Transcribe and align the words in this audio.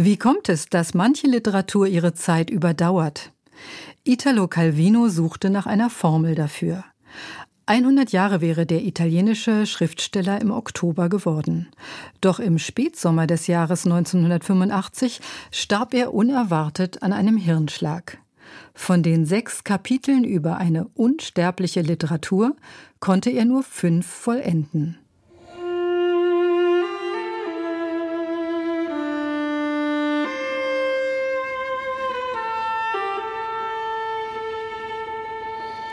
Wie 0.00 0.16
kommt 0.16 0.48
es, 0.48 0.66
dass 0.66 0.94
manche 0.94 1.26
Literatur 1.26 1.88
ihre 1.88 2.14
Zeit 2.14 2.50
überdauert? 2.50 3.32
Italo 4.04 4.46
Calvino 4.46 5.08
suchte 5.08 5.50
nach 5.50 5.66
einer 5.66 5.90
Formel 5.90 6.36
dafür. 6.36 6.84
100 7.66 8.12
Jahre 8.12 8.40
wäre 8.40 8.64
der 8.64 8.84
italienische 8.84 9.66
Schriftsteller 9.66 10.40
im 10.40 10.52
Oktober 10.52 11.08
geworden. 11.08 11.66
Doch 12.20 12.38
im 12.38 12.60
Spätsommer 12.60 13.26
des 13.26 13.48
Jahres 13.48 13.86
1985 13.86 15.20
starb 15.50 15.92
er 15.94 16.14
unerwartet 16.14 17.02
an 17.02 17.12
einem 17.12 17.36
Hirnschlag. 17.36 18.18
Von 18.74 19.02
den 19.02 19.26
sechs 19.26 19.64
Kapiteln 19.64 20.22
über 20.22 20.58
eine 20.58 20.86
unsterbliche 20.94 21.80
Literatur 21.80 22.54
konnte 23.00 23.30
er 23.30 23.46
nur 23.46 23.64
fünf 23.64 24.06
vollenden. 24.06 24.96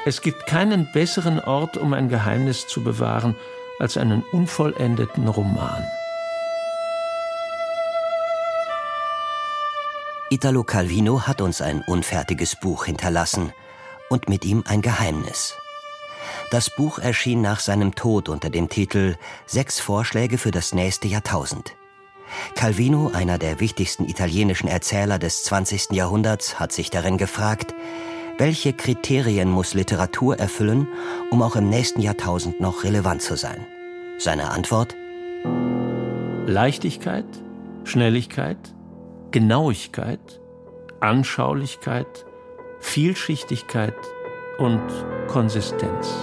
Es 0.08 0.22
gibt 0.22 0.46
keinen 0.46 0.92
besseren 0.92 1.40
Ort, 1.40 1.78
um 1.78 1.94
ein 1.94 2.10
Geheimnis 2.10 2.68
zu 2.68 2.84
bewahren, 2.84 3.36
als 3.80 3.98
einen 3.98 4.24
unvollendeten 4.32 5.28
Roman. 5.28 5.84
Italo 10.30 10.64
Calvino 10.64 11.22
hat 11.24 11.42
uns 11.42 11.60
ein 11.60 11.82
unfertiges 11.88 12.56
Buch 12.56 12.86
hinterlassen 12.86 13.52
und 14.10 14.30
mit 14.30 14.46
ihm 14.46 14.64
ein 14.68 14.84
Geheimnis. 14.84 15.56
Das 16.52 16.70
Buch 16.70 17.00
erschien 17.00 17.42
nach 17.42 17.60
seinem 17.60 17.96
Tod 17.96 18.30
unter 18.30 18.52
dem 18.52 18.70
Titel 18.70 19.16
Sechs 19.48 19.80
Vorschläge 19.80 20.38
für 20.38 20.52
das 20.52 20.74
nächste 20.76 21.08
Jahrtausend. 21.08 21.76
Calvino, 22.54 23.12
einer 23.12 23.40
der 23.40 23.60
wichtigsten 23.60 24.06
italienischen 24.06 24.68
Erzähler 24.68 25.18
des 25.18 25.44
20. 25.46 25.92
Jahrhunderts, 25.94 26.60
hat 26.60 26.72
sich 26.72 26.92
darin 26.92 27.18
gefragt, 27.18 27.74
welche 28.38 28.74
Kriterien 28.74 29.50
muss 29.50 29.74
Literatur 29.74 30.38
erfüllen, 30.38 30.88
um 31.32 31.42
auch 31.42 31.56
im 31.56 31.70
nächsten 31.70 32.02
Jahrtausend 32.02 32.60
noch 32.60 32.84
relevant 32.84 33.22
zu 33.22 33.38
sein? 33.38 33.66
Seine 34.18 34.52
Antwort? 34.52 34.96
Leichtigkeit, 36.46 37.26
Schnelligkeit, 37.86 38.58
Genauigkeit, 39.32 40.42
Anschaulichkeit, 41.00 42.26
Vielschichtigkeit 42.80 43.96
und 44.58 44.82
Konsistenz. 45.28 46.14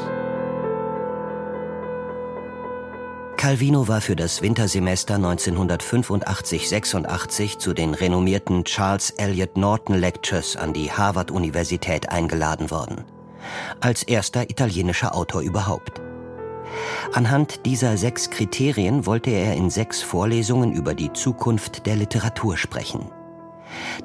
Calvino 3.42 3.88
war 3.88 4.00
für 4.00 4.14
das 4.14 4.40
Wintersemester 4.40 5.16
1985-86 5.16 7.58
zu 7.58 7.74
den 7.74 7.92
renommierten 7.92 8.62
Charles 8.62 9.10
Eliot 9.10 9.56
Norton 9.56 9.96
Lectures 9.96 10.56
an 10.56 10.72
die 10.72 10.92
Harvard-Universität 10.92 12.08
eingeladen 12.08 12.70
worden. 12.70 13.04
Als 13.80 14.04
erster 14.04 14.48
italienischer 14.48 15.16
Autor 15.16 15.40
überhaupt. 15.40 16.00
Anhand 17.14 17.66
dieser 17.66 17.96
sechs 17.96 18.30
Kriterien 18.30 19.06
wollte 19.06 19.30
er 19.30 19.56
in 19.56 19.70
sechs 19.70 20.02
Vorlesungen 20.02 20.72
über 20.72 20.94
die 20.94 21.12
Zukunft 21.12 21.84
der 21.84 21.96
Literatur 21.96 22.56
sprechen. 22.56 23.10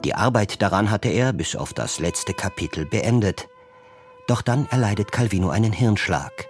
Die 0.04 0.16
Arbeit 0.16 0.64
daran 0.64 0.90
hatte 0.90 1.10
er 1.10 1.32
bis 1.32 1.56
auf 1.56 1.76
das 1.76 2.00
letzte 2.00 2.34
Kapitel 2.34 2.88
beendet. 2.88 3.50
Doch 4.26 4.42
dann 4.42 4.66
erleidet 4.72 5.12
Calvino 5.12 5.50
einen 5.50 5.74
Hirnschlag. 5.74 6.48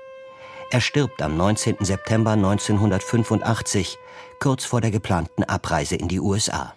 Er 0.69 0.81
stirbt 0.81 1.21
am 1.21 1.37
19. 1.37 1.77
September 1.79 2.31
1985, 2.31 3.97
kurz 4.39 4.65
vor 4.65 4.81
der 4.81 4.91
geplanten 4.91 5.45
Abreise 5.45 5.95
in 5.95 6.09
die 6.09 6.19
USA. 6.19 6.73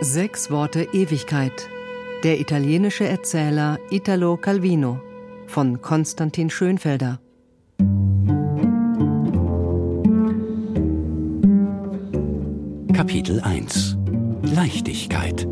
Sechs 0.00 0.50
Worte 0.52 0.84
Ewigkeit. 0.92 1.68
Der 2.22 2.38
italienische 2.38 3.08
Erzähler 3.08 3.80
Italo 3.90 4.36
Calvino 4.36 5.00
von 5.48 5.82
Konstantin 5.82 6.50
Schönfelder. 6.50 7.18
Kapitel 13.16 13.40
1 13.40 13.96
Leichtigkeit 14.42 15.48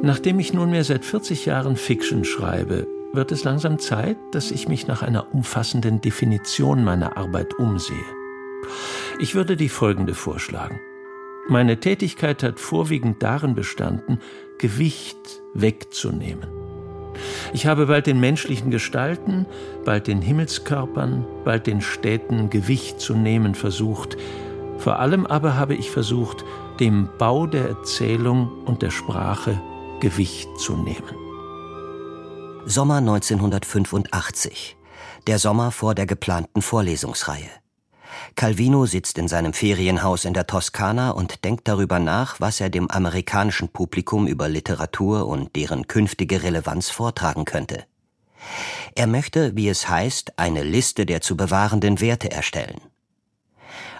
Nachdem 0.00 0.40
ich 0.40 0.54
nunmehr 0.54 0.84
seit 0.84 1.04
40 1.04 1.44
Jahren 1.44 1.76
Fiction 1.76 2.24
schreibe, 2.24 2.86
wird 3.12 3.30
es 3.30 3.44
langsam 3.44 3.78
Zeit, 3.78 4.16
dass 4.32 4.50
ich 4.50 4.68
mich 4.68 4.86
nach 4.86 5.02
einer 5.02 5.34
umfassenden 5.34 6.00
Definition 6.00 6.82
meiner 6.82 7.18
Arbeit 7.18 7.52
umsehe. 7.58 7.98
Ich 9.20 9.34
würde 9.34 9.58
die 9.58 9.68
folgende 9.68 10.14
vorschlagen. 10.14 10.80
Meine 11.50 11.78
Tätigkeit 11.78 12.42
hat 12.42 12.58
vorwiegend 12.58 13.22
darin 13.22 13.54
bestanden, 13.54 14.18
Gewicht 14.56 15.42
wegzunehmen. 15.52 16.55
Ich 17.52 17.66
habe 17.66 17.86
bald 17.86 18.06
den 18.06 18.20
menschlichen 18.20 18.70
Gestalten, 18.70 19.46
bald 19.84 20.06
den 20.06 20.20
Himmelskörpern, 20.20 21.24
bald 21.44 21.66
den 21.66 21.80
Städten 21.80 22.50
Gewicht 22.50 23.00
zu 23.00 23.14
nehmen 23.14 23.54
versucht. 23.54 24.16
Vor 24.78 24.98
allem 24.98 25.26
aber 25.26 25.56
habe 25.56 25.74
ich 25.74 25.90
versucht, 25.90 26.44
dem 26.80 27.08
Bau 27.18 27.46
der 27.46 27.68
Erzählung 27.68 28.50
und 28.64 28.82
der 28.82 28.90
Sprache 28.90 29.60
Gewicht 30.00 30.48
zu 30.58 30.76
nehmen. 30.76 31.14
Sommer 32.66 32.96
1985. 32.96 34.76
Der 35.26 35.38
Sommer 35.38 35.70
vor 35.70 35.94
der 35.94 36.06
geplanten 36.06 36.62
Vorlesungsreihe. 36.62 37.50
Calvino 38.36 38.84
sitzt 38.84 39.16
in 39.16 39.28
seinem 39.28 39.54
Ferienhaus 39.54 40.26
in 40.26 40.34
der 40.34 40.46
Toskana 40.46 41.10
und 41.10 41.42
denkt 41.42 41.66
darüber 41.66 41.98
nach, 41.98 42.38
was 42.38 42.60
er 42.60 42.68
dem 42.68 42.90
amerikanischen 42.90 43.70
Publikum 43.70 44.26
über 44.26 44.46
Literatur 44.46 45.26
und 45.26 45.56
deren 45.56 45.86
künftige 45.86 46.42
Relevanz 46.42 46.90
vortragen 46.90 47.46
könnte. 47.46 47.84
Er 48.94 49.06
möchte, 49.06 49.56
wie 49.56 49.70
es 49.70 49.88
heißt, 49.88 50.38
eine 50.38 50.62
Liste 50.62 51.06
der 51.06 51.22
zu 51.22 51.34
bewahrenden 51.34 51.98
Werte 52.02 52.30
erstellen. 52.30 52.82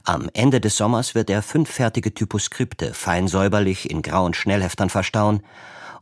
Am 0.05 0.29
Ende 0.35 0.61
des 0.61 0.77
Sommers 0.77 1.15
wird 1.15 1.31
er 1.31 1.41
fünf 1.41 1.71
fertige 1.71 2.13
Typoskripte 2.13 2.93
fein 2.93 3.29
säuberlich 3.29 3.91
in 3.91 4.03
grauen 4.03 4.35
Schnellheftern 4.35 4.91
verstauen 4.91 5.43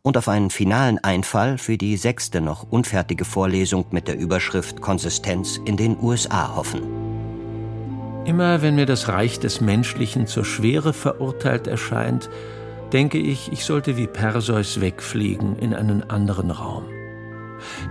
und 0.03 0.17
auf 0.17 0.29
einen 0.29 0.51
finalen 0.51 0.99
Einfall 0.99 1.57
für 1.57 1.79
die 1.79 1.97
sechste 1.97 2.41
noch 2.41 2.65
unfertige 2.65 3.25
Vorlesung 3.25 3.87
mit 3.93 4.09
der 4.09 4.19
Überschrift 4.19 4.81
Konsistenz 4.81 5.61
in 5.65 5.77
den 5.77 5.97
USA 6.03 6.57
hoffen. 6.57 7.34
Immer 8.25 8.63
wenn 8.63 8.75
mir 8.75 8.87
das 8.87 9.09
Reich 9.09 9.39
des 9.39 9.61
Menschlichen 9.61 10.27
zur 10.27 10.47
Schwere 10.47 10.95
verurteilt 10.95 11.67
erscheint, 11.67 12.31
denke 12.93 13.19
ich, 13.19 13.53
ich 13.53 13.65
sollte 13.65 13.99
wie 13.99 14.07
Perseus 14.07 14.81
wegfliegen 14.81 15.59
in 15.59 15.75
einen 15.75 16.09
anderen 16.09 16.51
Raum. 16.51 16.85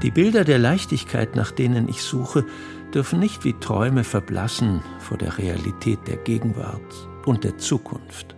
Die 0.01 0.11
Bilder 0.11 0.43
der 0.43 0.57
Leichtigkeit, 0.57 1.35
nach 1.35 1.51
denen 1.51 1.87
ich 1.87 2.01
suche, 2.01 2.45
dürfen 2.93 3.19
nicht 3.19 3.43
wie 3.43 3.53
Träume 3.53 4.03
verblassen 4.03 4.81
vor 4.99 5.17
der 5.17 5.37
Realität 5.37 5.99
der 6.07 6.17
Gegenwart 6.17 7.07
und 7.25 7.43
der 7.43 7.57
Zukunft. 7.57 8.35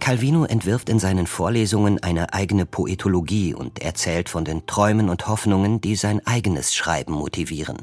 Calvino 0.00 0.44
entwirft 0.44 0.88
in 0.88 0.98
seinen 0.98 1.26
Vorlesungen 1.26 2.02
eine 2.02 2.32
eigene 2.32 2.66
Poetologie 2.66 3.54
und 3.54 3.80
erzählt 3.82 4.28
von 4.28 4.44
den 4.44 4.66
Träumen 4.66 5.08
und 5.08 5.28
Hoffnungen, 5.28 5.80
die 5.80 5.96
sein 5.96 6.20
eigenes 6.26 6.74
Schreiben 6.74 7.12
motivieren. 7.12 7.78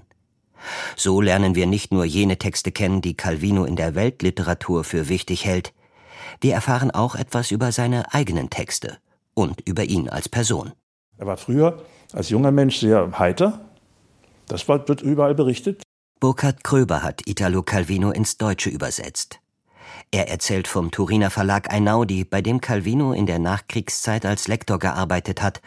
So 0.96 1.22
lernen 1.22 1.56
wir 1.56 1.66
nicht 1.66 1.92
nur 1.92 2.06
jene 2.06 2.38
Texte 2.38 2.72
kennen, 2.72 3.02
die 3.02 3.16
Calvino 3.16 3.66
in 3.66 3.76
der 3.76 3.96
Weltliteratur 3.96 4.84
für 4.84 5.10
wichtig 5.10 5.46
hält, 5.46 5.74
wir 6.40 6.54
erfahren 6.54 6.92
auch 6.92 7.16
etwas 7.16 7.52
über 7.52 7.72
seine 7.72 8.14
eigenen 8.14 8.50
Texte 8.50 8.98
und 9.34 9.62
über 9.62 9.84
ihn 9.84 10.10
als 10.10 10.28
Person. 10.28 10.72
Er 11.18 11.28
war 11.28 11.38
früher 11.38 11.84
als 12.14 12.30
junger 12.30 12.52
Mensch 12.52 12.80
sehr 12.80 13.20
heiter. 13.20 13.60
Das 14.48 14.68
wird 14.68 15.02
überall 15.02 15.36
berichtet. 15.36 15.84
Burkhard 16.20 16.64
Kröber 16.64 17.04
hat 17.04 17.28
Italo 17.28 17.64
Calvino 17.64 18.12
ins 18.12 18.38
Deutsche 18.38 18.70
übersetzt. 18.70 19.40
Er 20.12 20.30
erzählt 20.30 20.68
vom 20.68 20.92
Turiner 20.92 21.30
Verlag 21.30 21.72
Einaudi, 21.72 22.26
bei 22.26 22.42
dem 22.42 22.60
Calvino 22.60 23.14
in 23.14 23.28
der 23.28 23.40
Nachkriegszeit 23.40 24.26
als 24.26 24.48
Lektor 24.48 24.78
gearbeitet 24.78 25.42
hat 25.42 25.62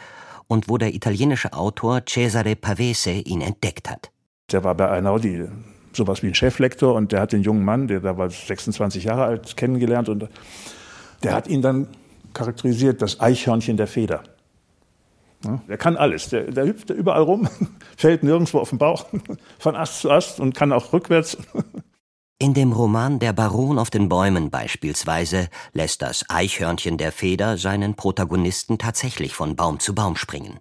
und 0.49 0.69
wo 0.69 0.77
der 0.77 0.95
italienische 0.95 1.53
Autor 1.53 2.03
Cesare 2.07 2.57
Pavese 2.57 3.13
ihn 3.13 3.41
entdeckt 3.41 3.89
hat. 3.89 4.11
Der 4.53 4.65
war 4.65 4.75
bei 4.75 4.91
Einaudi 4.91 5.49
sowas 5.97 6.23
wie 6.23 6.29
ein 6.29 6.35
Cheflektor 6.35 6.95
und 6.95 7.13
der 7.13 7.21
hat 7.21 7.33
den 7.33 7.43
jungen 7.43 7.65
Mann, 7.65 7.89
der 7.89 8.01
da 8.01 8.17
war 8.17 8.29
26 8.29 9.05
Jahre 9.05 9.25
alt, 9.25 9.57
kennengelernt 9.57 10.09
und 10.09 10.29
der 11.23 11.35
hat 11.35 11.49
ihn 11.49 11.63
dann 11.63 11.89
charakterisiert, 12.35 13.01
das 13.01 13.21
Eichhörnchen 13.21 13.77
der 13.77 13.87
Feder. 13.87 14.23
der 15.69 15.79
kann 15.79 15.97
alles. 15.97 16.29
Der, 16.31 16.51
der 16.51 16.67
hüpft 16.67 16.91
überall 16.91 17.23
rum, 17.23 17.49
fällt 17.97 18.23
nirgendwo 18.23 18.59
auf 18.59 18.71
den 18.71 18.79
Bauch, 18.79 19.07
von 19.59 19.77
Ast 19.77 20.01
zu 20.01 20.11
Ast 20.11 20.41
und 20.41 20.55
kann 20.55 20.73
auch 20.73 20.93
rückwärts. 20.93 21.37
In 22.41 22.53
dem 22.53 22.73
Roman 22.73 23.21
Der 23.21 23.33
Baron 23.33 23.79
auf 23.79 23.91
den 23.91 24.09
Bäumen 24.09 24.51
beispielsweise 24.51 25.49
lässt 25.73 26.03
das 26.03 26.25
Eichhörnchen 26.29 26.99
der 26.99 27.13
Feder 27.13 27.57
seinen 27.57 27.95
Protagonisten 27.95 28.77
tatsächlich 28.77 29.35
von 29.35 29.55
Baum 29.55 29.79
zu 29.79 29.95
Baum 29.95 30.17
springen. 30.17 30.59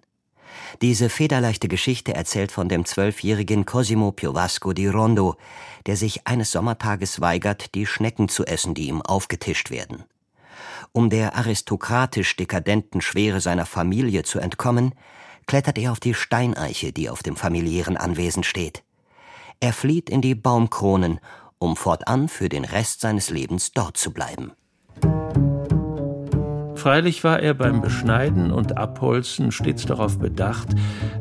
Diese 0.82 1.08
federleichte 1.08 1.68
Geschichte 1.68 2.14
erzählt 2.14 2.52
von 2.52 2.68
dem 2.68 2.84
zwölfjährigen 2.84 3.64
Cosimo 3.64 4.12
Piovasco 4.12 4.72
di 4.72 4.88
Rondo, 4.88 5.36
der 5.86 5.96
sich 5.96 6.26
eines 6.26 6.50
Sommertages 6.52 7.20
weigert, 7.20 7.74
die 7.74 7.86
Schnecken 7.86 8.28
zu 8.28 8.44
essen, 8.44 8.74
die 8.74 8.88
ihm 8.88 9.02
aufgetischt 9.02 9.70
werden. 9.70 10.04
Um 10.92 11.10
der 11.10 11.34
aristokratisch 11.36 12.36
dekadenten 12.36 13.00
Schwere 13.00 13.40
seiner 13.40 13.66
Familie 13.66 14.22
zu 14.22 14.38
entkommen, 14.38 14.94
klettert 15.46 15.78
er 15.78 15.92
auf 15.92 16.00
die 16.00 16.14
Steineiche, 16.14 16.92
die 16.92 17.10
auf 17.10 17.22
dem 17.22 17.36
familiären 17.36 17.96
Anwesen 17.96 18.44
steht. 18.44 18.82
Er 19.60 19.72
flieht 19.72 20.10
in 20.10 20.20
die 20.20 20.34
Baumkronen 20.34 21.20
um 21.64 21.76
fortan 21.76 22.28
für 22.28 22.48
den 22.48 22.64
Rest 22.64 23.00
seines 23.00 23.30
Lebens 23.30 23.72
dort 23.72 23.96
zu 23.96 24.12
bleiben. 24.12 24.52
Freilich 26.84 27.24
war 27.24 27.40
er 27.40 27.54
beim 27.54 27.80
Beschneiden 27.80 28.52
und 28.52 28.76
Abholzen 28.76 29.52
stets 29.52 29.86
darauf 29.86 30.18
bedacht, 30.18 30.68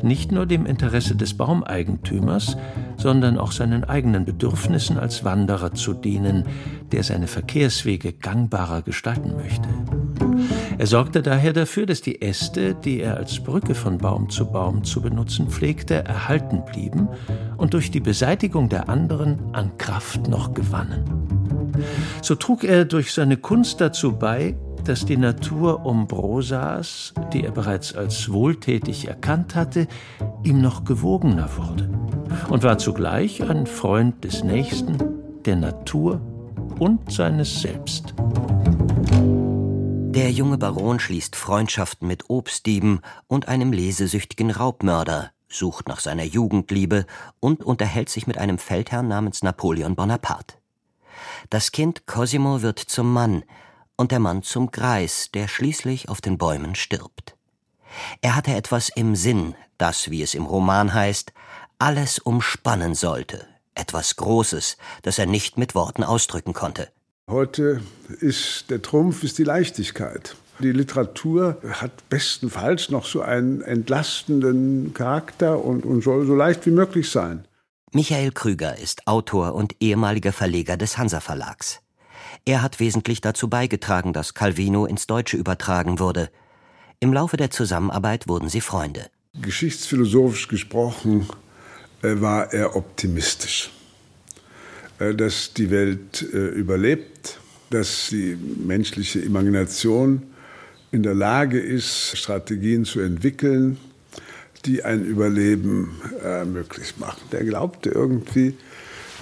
nicht 0.01 0.29
nur 0.29 0.45
dem 0.45 0.65
Interesse 0.65 1.15
des 1.15 1.35
Baumeigentümers, 1.35 2.57
sondern 2.97 3.37
auch 3.37 3.53
seinen 3.53 3.85
eigenen 3.85 4.25
Bedürfnissen 4.25 4.99
als 4.99 5.23
Wanderer 5.23 5.73
zu 5.73 5.93
dienen, 5.93 6.43
der 6.91 7.03
seine 7.03 7.27
Verkehrswege 7.27 8.11
gangbarer 8.11 8.81
gestalten 8.81 9.37
möchte. 9.37 9.69
Er 10.77 10.85
sorgte 10.85 11.21
daher 11.21 11.53
dafür, 11.53 11.85
dass 11.85 12.01
die 12.01 12.21
Äste, 12.21 12.75
die 12.75 12.99
er 12.99 13.15
als 13.15 13.41
Brücke 13.41 13.73
von 13.73 13.99
Baum 13.99 14.29
zu 14.29 14.51
Baum 14.51 14.83
zu 14.83 15.01
benutzen 15.01 15.47
pflegte, 15.47 16.03
erhalten 16.03 16.61
blieben 16.65 17.07
und 17.55 17.73
durch 17.73 17.89
die 17.89 18.01
Beseitigung 18.01 18.67
der 18.67 18.89
anderen 18.89 19.39
an 19.53 19.77
Kraft 19.77 20.27
noch 20.27 20.53
gewannen. 20.53 21.05
So 22.21 22.35
trug 22.35 22.65
er 22.65 22.83
durch 22.83 23.13
seine 23.13 23.37
Kunst 23.37 23.79
dazu 23.79 24.11
bei, 24.11 24.57
dass 24.83 25.05
die 25.05 25.17
Natur 25.17 25.85
um 25.85 26.07
Brosas, 26.07 27.13
die 27.31 27.43
er 27.43 27.51
bereits 27.51 27.95
als 27.95 28.31
wohltätig 28.31 29.07
erkannt 29.07 29.55
hatte, 29.55 29.87
ihm 30.43 30.61
noch 30.61 30.83
gewogener 30.83 31.49
wurde 31.57 31.89
und 32.49 32.63
war 32.63 32.77
zugleich 32.77 33.41
ein 33.41 33.65
Freund 33.65 34.23
des 34.23 34.43
Nächsten, 34.43 34.97
der 35.45 35.55
Natur 35.55 36.21
und 36.79 37.11
seines 37.11 37.61
Selbst. 37.61 38.13
Der 40.13 40.31
junge 40.31 40.57
Baron 40.57 40.99
schließt 40.99 41.35
Freundschaften 41.35 42.07
mit 42.07 42.29
Obstdieben 42.29 42.99
und 43.27 43.47
einem 43.47 43.73
lesesüchtigen 43.73 44.51
Raubmörder, 44.51 45.31
sucht 45.49 45.87
nach 45.87 45.99
seiner 45.99 46.23
Jugendliebe 46.23 47.05
und 47.39 47.63
unterhält 47.63 48.09
sich 48.09 48.27
mit 48.27 48.37
einem 48.37 48.57
Feldherrn 48.57 49.07
namens 49.07 49.43
Napoleon 49.43 49.95
Bonaparte. 49.95 50.55
Das 51.49 51.71
Kind 51.71 52.05
Cosimo 52.05 52.61
wird 52.61 52.79
zum 52.79 53.11
Mann, 53.11 53.43
und 54.03 54.11
der 54.11 54.19
Mann 54.19 54.43
zum 54.43 54.69
Greis, 54.69 55.29
der 55.33 55.47
schließlich 55.47 56.09
auf 56.09 56.19
den 56.19 56.37
Bäumen 56.37 56.75
stirbt. 56.75 57.37
Er 58.19 58.35
hatte 58.35 58.51
etwas 58.51 58.89
im 58.89 59.15
Sinn, 59.15 59.55
das, 59.77 60.11
wie 60.11 60.21
es 60.21 60.35
im 60.35 60.45
Roman 60.45 60.93
heißt, 60.93 61.31
alles 61.79 62.19
umspannen 62.19 62.95
sollte, 62.95 63.47
etwas 63.75 64.17
Großes, 64.17 64.75
das 65.03 65.19
er 65.19 65.25
nicht 65.25 65.57
mit 65.57 65.73
Worten 65.73 66.03
ausdrücken 66.03 66.51
konnte. 66.51 66.89
Heute 67.29 67.81
ist 68.19 68.69
der 68.69 68.81
Trumpf 68.81 69.23
ist 69.23 69.37
die 69.37 69.45
Leichtigkeit. 69.45 70.35
Die 70.59 70.73
Literatur 70.73 71.61
hat 71.63 72.09
bestenfalls 72.09 72.89
noch 72.89 73.05
so 73.05 73.21
einen 73.21 73.61
entlastenden 73.61 74.93
Charakter 74.93 75.63
und, 75.63 75.85
und 75.85 76.03
soll 76.03 76.25
so 76.25 76.35
leicht 76.35 76.65
wie 76.65 76.71
möglich 76.71 77.09
sein. 77.09 77.47
Michael 77.93 78.33
Krüger 78.33 78.77
ist 78.77 79.07
Autor 79.07 79.55
und 79.55 79.77
ehemaliger 79.79 80.33
Verleger 80.33 80.75
des 80.75 80.97
Hansa 80.97 81.21
Verlags. 81.21 81.79
Er 82.45 82.61
hat 82.61 82.81
wesentlich 82.81 83.21
dazu 83.21 83.47
beigetragen, 83.47 84.11
dass 84.11 84.33
Calvino 84.33 84.85
ins 84.85 85.07
Deutsche 85.07 85.37
übertragen 85.37 85.99
wurde. 85.99 86.29
Im 86.99 87.13
Laufe 87.13 87.37
der 87.37 87.51
Zusammenarbeit 87.51 88.27
wurden 88.27 88.49
sie 88.49 88.59
Freunde. 88.59 89.07
Geschichtsphilosophisch 89.41 90.49
gesprochen 90.49 91.27
äh, 92.01 92.19
war 92.19 92.53
er 92.53 92.75
optimistisch, 92.75 93.71
äh, 94.99 95.15
dass 95.15 95.53
die 95.53 95.71
Welt 95.71 96.21
äh, 96.33 96.47
überlebt, 96.49 97.39
dass 97.69 98.09
die 98.09 98.35
menschliche 98.35 99.19
Imagination 99.19 100.23
in 100.91 101.01
der 101.01 101.13
Lage 101.13 101.59
ist, 101.59 102.17
Strategien 102.17 102.83
zu 102.83 102.99
entwickeln, 102.99 103.77
die 104.65 104.83
ein 104.83 105.03
Überleben 105.03 105.99
möglich 106.45 106.97
machen. 106.97 107.21
Der 107.31 107.43
glaubte 107.43 107.89
irgendwie, 107.89 108.55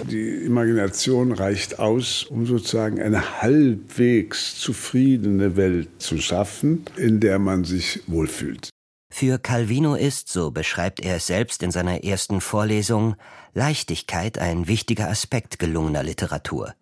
die 0.04 0.44
Imagination 0.44 1.32
reicht 1.32 1.78
aus, 1.78 2.24
um 2.24 2.46
sozusagen 2.46 3.00
eine 3.00 3.42
halbwegs 3.42 4.58
zufriedene 4.58 5.56
Welt 5.56 5.88
zu 5.98 6.18
schaffen, 6.18 6.84
in 6.96 7.20
der 7.20 7.38
man 7.38 7.64
sich 7.64 8.00
wohlfühlt. 8.06 8.70
Für 9.12 9.38
Calvino 9.38 9.94
ist, 9.94 10.28
so 10.32 10.50
beschreibt 10.50 11.00
er 11.00 11.16
es 11.16 11.26
selbst 11.26 11.62
in 11.62 11.70
seiner 11.70 12.02
ersten 12.02 12.40
Vorlesung, 12.40 13.14
Leichtigkeit 13.54 14.38
ein 14.38 14.68
wichtiger 14.68 15.08
Aspekt 15.08 15.58
gelungener 15.58 16.02
Literatur. 16.02 16.74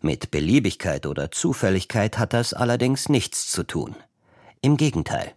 Mit 0.00 0.30
Beliebigkeit 0.30 1.06
oder 1.06 1.32
Zufälligkeit 1.32 2.18
hat 2.18 2.32
das 2.32 2.52
allerdings 2.52 3.08
nichts 3.08 3.50
zu 3.50 3.64
tun. 3.64 3.96
Im 4.60 4.76
Gegenteil. 4.76 5.32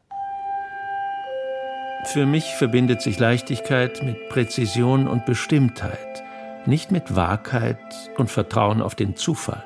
Für 2.06 2.25
mich 2.25 2.45
verbindet 2.57 3.01
sich 3.01 3.19
Leichtigkeit 3.19 4.04
mit 4.04 4.30
Präzision 4.30 5.07
und 5.07 5.25
Bestimmtheit 5.25 6.24
nicht 6.69 6.92
mit 6.92 7.16
Wahrheit 7.16 7.77
und 8.18 8.30
Vertrauen 8.30 8.81
auf 8.81 8.95
den 8.95 9.16
Zufall. 9.16 9.63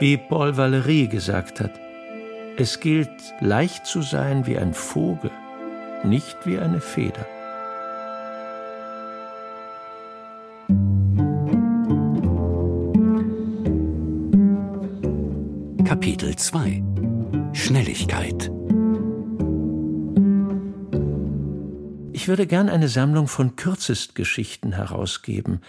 Wie 0.00 0.16
Paul 0.16 0.50
Valéry 0.52 1.06
gesagt 1.06 1.60
hat, 1.60 1.72
es 2.56 2.80
gilt 2.80 3.10
leicht 3.40 3.86
zu 3.86 4.02
sein 4.02 4.46
wie 4.46 4.58
ein 4.58 4.74
Vogel, 4.74 5.30
nicht 6.02 6.36
wie 6.44 6.58
eine 6.58 6.80
Feder. 6.80 7.26
Kapitel 15.84 16.34
2 16.34 16.82
Schnelligkeit 17.52 18.50
Ich 22.14 22.28
würde 22.28 22.46
gern 22.46 22.68
eine 22.68 22.88
Sammlung 22.88 23.26
von 23.26 23.56
Kürzestgeschichten 23.56 24.72
herausgeben, 24.72 25.62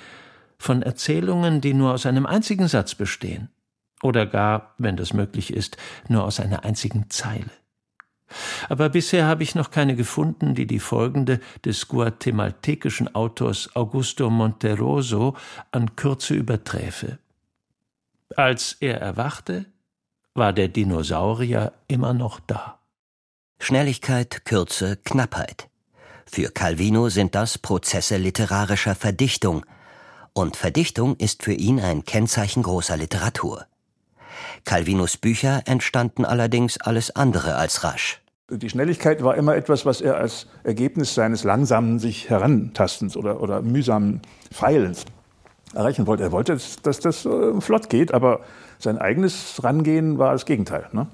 von 0.57 0.81
Erzählungen, 0.81 1.62
die 1.62 1.74
nur 1.74 1.94
aus 1.94 2.06
einem 2.06 2.25
einzigen 2.25 2.68
Satz 2.68 2.95
bestehen, 2.95 3.50
oder 4.01 4.25
gar, 4.25 4.75
wenn 4.78 4.98
das 4.98 5.13
möglich 5.13 5.54
ist, 5.54 5.78
nur 6.10 6.25
aus 6.25 6.42
einer 6.42 6.66
einzigen 6.66 7.10
Zeile. 7.10 7.50
Aber 8.68 8.90
bisher 8.90 9.26
habe 9.26 9.44
ich 9.44 9.56
noch 9.56 9.71
keine 9.71 9.95
gefunden, 9.95 10.54
die 10.54 10.68
die 10.68 10.80
folgende 10.80 11.40
des 11.64 11.88
guatemaltekischen 11.88 13.14
Autors 13.16 13.76
Augusto 13.76 14.30
Monteroso 14.30 15.38
an 15.71 15.95
Kürze 15.95 16.33
überträfe. 16.33 17.19
Als 18.35 18.76
er 18.80 19.00
erwachte, 19.00 19.66
war 20.33 20.52
der 20.52 20.68
Dinosaurier 20.68 21.71
immer 21.88 22.14
noch 22.14 22.40
da. 22.42 22.80
Schnelligkeit, 23.59 24.44
Kürze, 24.45 24.97
Knappheit. 24.97 25.69
Für 26.25 26.49
Calvino 26.49 27.09
sind 27.09 27.35
das 27.35 27.57
Prozesse 27.57 28.18
literarischer 28.18 28.95
Verdichtung, 28.95 29.65
und 30.33 30.57
Verdichtung 30.57 31.15
ist 31.18 31.44
für 31.44 31.53
ihn 31.53 31.80
ein 31.80 32.06
Kennzeichen 32.06 32.63
großer 32.63 32.97
Literatur. 32.97 33.68
Calvinos 34.65 35.18
Bücher 35.18 35.61
entstanden 35.65 36.25
allerdings 36.25 36.81
alles 36.81 37.15
andere 37.15 37.56
als 37.56 37.83
rasch. 37.83 38.19
Die 38.49 38.69
Schnelligkeit 38.69 39.23
war 39.23 39.35
immer 39.35 39.56
etwas, 39.56 39.85
was 39.85 40.01
er 40.01 40.18
als 40.18 40.47
Ergebnis 40.63 41.13
seines 41.13 41.44
langsamen 41.44 41.99
sich 41.99 42.30
herantastens 42.30 43.15
oder, 43.15 43.42
oder 43.42 43.61
mühsamen 43.61 44.21
Feilens 44.51 45.06
erreichen 45.73 46.07
wollte. 46.07 46.23
Er 46.23 46.31
wollte, 46.31 46.57
dass 46.83 46.99
das 46.99 47.25
äh, 47.25 47.61
flott 47.61 47.89
geht, 47.89 48.13
aber 48.13 48.42
sein 48.80 48.97
eigenes 48.97 49.63
Rangehen 49.63 50.18
war 50.18 50.33
das 50.33 50.45
Gegenteil. 50.45 50.87
Ne? 50.94 51.07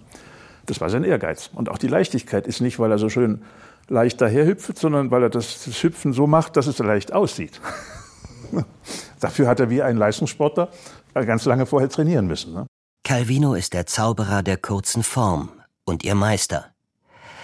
Das 0.66 0.82
war 0.82 0.90
sein 0.90 1.04
Ehrgeiz. 1.04 1.50
Und 1.54 1.70
auch 1.70 1.78
die 1.78 1.88
Leichtigkeit 1.88 2.48
ist 2.48 2.62
nicht, 2.62 2.80
weil 2.80 2.92
er 2.92 3.00
so 3.00 3.10
schön 3.10 3.42
leicht 3.90 4.22
daherhüpft, 4.22 4.78
sondern 4.78 5.12
weil 5.12 5.24
er 5.24 5.30
das, 5.30 5.66
das 5.66 5.84
Hüpfen 5.84 6.14
so 6.14 6.28
macht, 6.28 6.58
dass 6.58 6.68
es 6.68 6.80
leicht 6.80 7.14
aussieht. 7.14 7.60
Dafür 9.20 9.48
hat 9.48 9.60
er 9.60 9.70
wie 9.70 9.82
ein 9.82 9.98
Leistungssportler 9.98 10.70
ganz 11.14 11.46
lange 11.46 11.66
vorher 11.66 11.90
trainieren 11.90 12.28
müssen. 12.28 12.54
Ne? 12.54 12.68
Calvino 13.04 13.54
ist 13.54 13.74
der 13.74 13.86
Zauberer 13.86 14.44
der 14.44 14.58
kurzen 14.58 15.04
Form 15.04 15.50
und 15.86 16.04
ihr 16.04 16.16
Meister. 16.16 16.68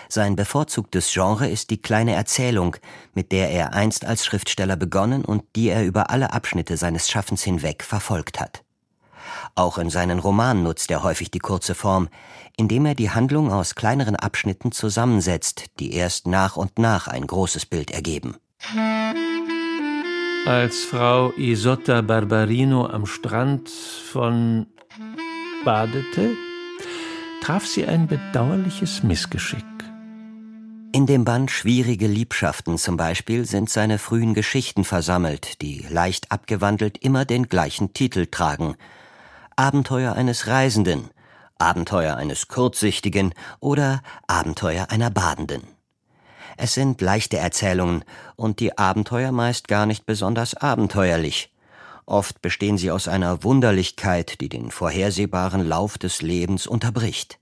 Sein 0.08 0.36
bevorzugtes 0.36 1.12
Genre 1.12 1.50
ist 1.50 1.72
die 1.72 1.82
kleine 1.82 2.14
Erzählung, 2.14 2.75
mit 3.14 3.32
der 3.32 3.50
er 3.50 3.74
einst 3.74 4.06
als 4.06 4.24
Schriftsteller 4.24 4.75
begonnen 4.75 5.25
und 5.25 5.44
die 5.56 5.70
er 5.70 5.84
über 5.84 6.12
alle 6.12 6.32
Abschnitte 6.32 6.78
seines 6.78 7.10
Schaffens 7.10 7.44
hinweg 7.44 7.84
verfolgt 7.84 8.40
hat. 8.40 8.64
Auch 9.57 9.77
in 9.77 9.89
seinen 9.89 10.19
Romanen 10.19 10.63
nutzt 10.63 10.91
er 10.91 11.01
häufig 11.01 11.31
die 11.31 11.39
kurze 11.39 11.75
Form, 11.75 12.09
indem 12.57 12.85
er 12.85 12.93
die 12.93 13.12
Handlung 13.12 13.53
aus 13.53 13.75
kleineren 13.75 14.17
Abschnitten 14.17 14.74
zusammensetzt, 14.74 15.67
die 15.79 15.93
erst 15.93 16.27
nach 16.27 16.57
und 16.57 16.77
nach 16.77 17.07
ein 17.07 17.25
großes 17.25 17.65
Bild 17.65 17.91
ergeben. 17.91 18.35
Als 20.45 20.83
Frau 20.83 21.31
Isotta 21.38 22.01
Barbarino 22.01 22.85
am 22.85 23.05
Strand 23.05 23.69
von 23.69 24.67
badete, 25.63 26.35
traf 27.41 27.65
sie 27.65 27.85
ein 27.85 28.07
bedauerliches 28.07 29.03
Missgeschick. 29.03 29.63
In 30.91 31.05
dem 31.05 31.24
Band 31.24 31.50
Schwierige 31.50 32.07
Liebschaften 32.07 32.77
zum 32.77 32.97
Beispiel 32.97 33.45
sind 33.45 33.69
seine 33.69 34.00
frühen 34.00 34.33
Geschichten 34.33 34.83
versammelt, 34.83 35.62
die 35.62 35.85
leicht 35.89 36.31
abgewandelt 36.31 36.97
immer 36.97 37.24
den 37.25 37.47
gleichen 37.47 37.93
Titel 37.93 38.27
tragen 38.27 38.75
Abenteuer 39.57 40.13
eines 40.13 40.47
Reisenden, 40.47 41.12
Abenteuer 41.57 42.17
eines 42.17 42.50
Kurzsichtigen 42.50 43.33
oder 43.62 44.01
Abenteuer 44.27 44.88
einer 44.89 45.09
Badenden. 45.09 45.63
Es 46.57 46.74
sind 46.74 47.00
leichte 47.00 47.38
Erzählungen 47.38 48.03
und 48.35 48.59
die 48.59 48.77
Abenteuer 48.77 49.31
meist 49.31 49.69
gar 49.69 49.85
nicht 49.85 50.05
besonders 50.05 50.55
abenteuerlich. 50.55 51.53
Oft 52.05 52.41
bestehen 52.41 52.77
sie 52.77 52.91
aus 52.91 53.07
einer 53.07 53.43
Wunderlichkeit, 53.43 54.41
die 54.41 54.50
den 54.50 54.71
vorhersehbaren 54.71 55.65
Lauf 55.65 55.97
des 55.97 56.21
Lebens 56.21 56.67
unterbricht. 56.67 57.39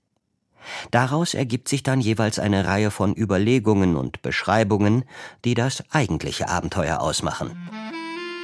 Daraus 0.92 1.34
ergibt 1.34 1.68
sich 1.68 1.82
dann 1.82 2.00
jeweils 2.00 2.38
eine 2.38 2.64
Reihe 2.64 2.92
von 2.92 3.16
Überlegungen 3.16 3.96
und 3.96 4.22
Beschreibungen, 4.22 5.04
die 5.44 5.54
das 5.54 5.82
eigentliche 5.90 6.48
Abenteuer 6.48 7.00
ausmachen. 7.00 7.56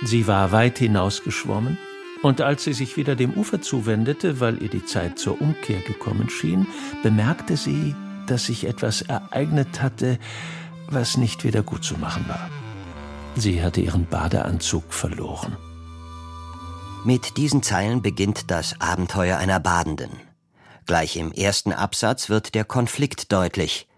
Sie 0.05 0.27
war 0.27 0.51
weit 0.51 0.79
hinausgeschwommen, 0.79 1.79
und 2.23 2.41
als 2.41 2.65
sie 2.65 2.73
sich 2.73 2.97
wieder 2.97 3.17
dem 3.17 3.33
Ufer 3.35 3.63
zuwendete, 3.63 4.41
weil 4.41 4.63
ihr 4.63 4.69
die 4.69 4.85
Zeit 4.85 5.19
zur 5.19 5.41
Umkehr 5.41 5.81
gekommen 5.81 6.29
schien, 6.29 6.67
bemerkte 7.03 7.57
sie, 7.57 7.95
dass 8.27 8.47
sich 8.47 8.67
etwas 8.67 9.03
ereignet 9.03 9.81
hatte, 9.81 10.19
was 10.89 11.17
nicht 11.17 11.45
wieder 11.45 11.63
gut 11.63 11.85
zu 11.85 11.97
machen 11.97 12.27
war. 12.29 12.51
Sie 13.37 13.63
hatte 13.63 13.81
ihren 13.81 14.07
Badeanzug 14.07 14.93
verloren. 14.93 15.57
Mit 17.05 17.39
diesen 17.39 17.63
Zeilen 17.63 18.03
beginnt 18.03 18.51
das 18.51 18.79
Abenteuer 18.81 19.39
einer 19.39 19.61
Badenden. 19.61 20.11
Gleich 20.87 21.17
im 21.17 21.33
ersten 21.33 21.73
Absatz 21.73 22.29
wird 22.29 22.55
der 22.55 22.65
Konflikt 22.65 23.33
deutlich. 23.33 23.89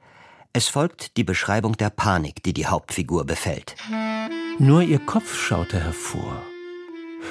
Es 0.52 0.68
folgt 0.68 1.16
die 1.16 1.24
Beschreibung 1.24 1.76
der 1.76 1.90
Panik, 1.90 2.42
die 2.42 2.52
die 2.52 2.66
Hauptfigur 2.66 3.24
befällt. 3.24 3.74
Nur 4.58 4.82
ihr 4.82 4.98
Kopf 4.98 5.34
schaute 5.34 5.80
hervor. 5.80 6.42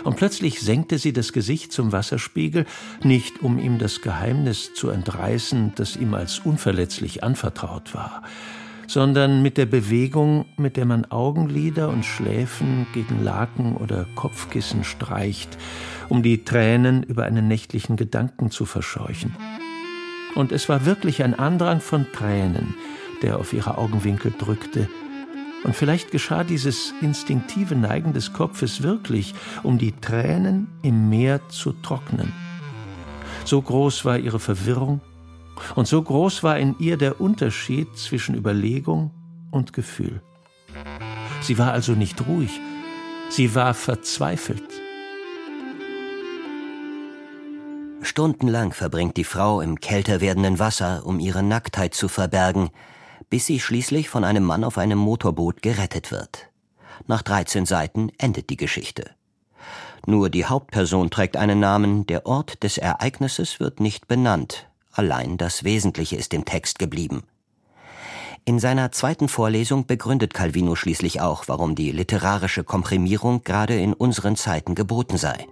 Und 0.04 0.18
plötzlich 0.18 0.62
senkte 0.62 0.98
sie 0.98 1.14
das 1.14 1.34
Gesicht 1.34 1.72
zum 1.72 1.92
Wasserspiegel, 1.92 2.66
nicht 3.04 3.42
um 3.42 3.60
ihm 3.60 3.78
das 3.78 4.02
Geheimnis 4.02 4.74
zu 4.74 4.90
entreißen, 4.90 5.74
das 5.76 5.96
ihm 5.96 6.14
als 6.14 6.40
unverletzlich 6.40 7.24
anvertraut 7.24 7.94
war, 7.94 8.24
sondern 8.88 9.42
mit 9.42 9.58
der 9.58 9.66
Bewegung, 9.66 10.46
mit 10.58 10.78
der 10.78 10.86
man 10.86 11.06
Augenlider 11.06 11.90
und 11.90 12.06
Schläfen 12.06 12.88
gegen 12.94 13.24
Laken 13.24 13.76
oder 13.76 14.06
Kopfkissen 14.16 14.84
streicht, 14.84 15.58
um 16.10 16.24
die 16.24 16.44
Tränen 16.44 17.04
über 17.04 17.24
einen 17.24 17.48
nächtlichen 17.48 17.96
Gedanken 17.96 18.52
zu 18.52 18.66
verscheuchen. 18.66 19.36
Und 20.36 20.52
es 20.52 20.70
war 20.70 20.86
wirklich 20.86 21.24
ein 21.24 21.38
Andrang 21.38 21.82
von 21.82 22.06
Tränen, 22.14 22.76
der 23.22 23.38
auf 23.38 23.54
ihre 23.54 23.78
Augenwinkel 23.78 24.34
drückte, 24.38 24.88
und 25.64 25.76
vielleicht 25.76 26.12
geschah 26.12 26.44
dieses 26.44 26.94
instinktive 27.02 27.76
Neigen 27.76 28.14
des 28.14 28.34
Kopfes 28.34 28.84
wirklich, 28.84 29.36
um 29.64 29.78
die 29.78 29.94
Tränen 29.94 30.68
im 30.82 31.10
Meer 31.10 31.48
zu 31.50 31.74
trocknen. 31.74 32.34
So 33.46 33.62
groß 33.62 34.06
war 34.06 34.18
ihre 34.18 34.40
Verwirrung, 34.40 35.02
und 35.76 35.88
so 35.88 36.02
groß 36.02 36.44
war 36.44 36.58
in 36.58 36.76
ihr 36.80 36.98
der 36.98 37.22
Unterschied 37.22 37.96
zwischen 37.98 38.36
Überlegung 38.36 39.12
und 39.52 39.74
Gefühl. 39.74 40.22
Sie 41.42 41.58
war 41.58 41.72
also 41.72 41.94
nicht 41.94 42.26
ruhig, 42.28 42.60
sie 43.30 43.54
war 43.56 43.74
verzweifelt. 43.74 44.64
Stundenlang 48.02 48.74
verbringt 48.74 49.18
die 49.18 49.24
Frau 49.24 49.62
im 49.62 49.80
kälter 49.80 50.22
werdenden 50.22 50.60
Wasser, 50.60 51.06
um 51.06 51.20
ihre 51.20 51.44
Nacktheit 51.44 51.94
zu 51.94 52.08
verbergen, 52.08 52.70
bis 53.32 53.48
sie 53.48 53.60
schließlich 53.60 54.10
von 54.10 54.24
einem 54.24 54.44
Mann 54.44 54.64
auf 54.64 54.78
einem 54.78 55.00
Motorboot 55.00 55.64
gerettet 55.64 56.12
wird. 56.12 56.50
Nach 57.08 57.24
13 57.24 57.66
Seiten 57.66 58.12
endet 58.20 58.52
die 58.52 58.58
Geschichte. 58.58 59.10
Nur 60.06 60.30
die 60.30 60.46
Hauptperson 60.46 61.10
trägt 61.10 61.36
einen 61.36 61.60
Namen, 61.60 62.06
der 62.06 62.28
Ort 62.28 62.62
des 62.62 62.78
Ereignisses 62.78 63.60
wird 63.60 63.80
nicht 63.80 64.08
benannt, 64.08 64.68
Allein 64.94 65.38
das 65.38 65.64
Wesentliche 65.64 66.18
ist 66.18 66.34
im 66.34 66.46
Text 66.46 66.78
geblieben. 66.78 67.24
In 68.44 68.60
seiner 68.60 68.92
zweiten 68.92 69.28
Vorlesung 69.28 69.86
begründet 69.86 70.34
Calvino 70.34 70.76
schließlich 70.76 71.22
auch, 71.22 71.48
warum 71.48 71.76
die 71.76 71.92
literarische 71.92 72.64
Komprimierung 72.64 73.44
gerade 73.44 73.80
in 73.80 73.94
unseren 73.94 74.36
Zeiten 74.36 74.76
geboten 74.76 75.18
sei. 75.18 75.48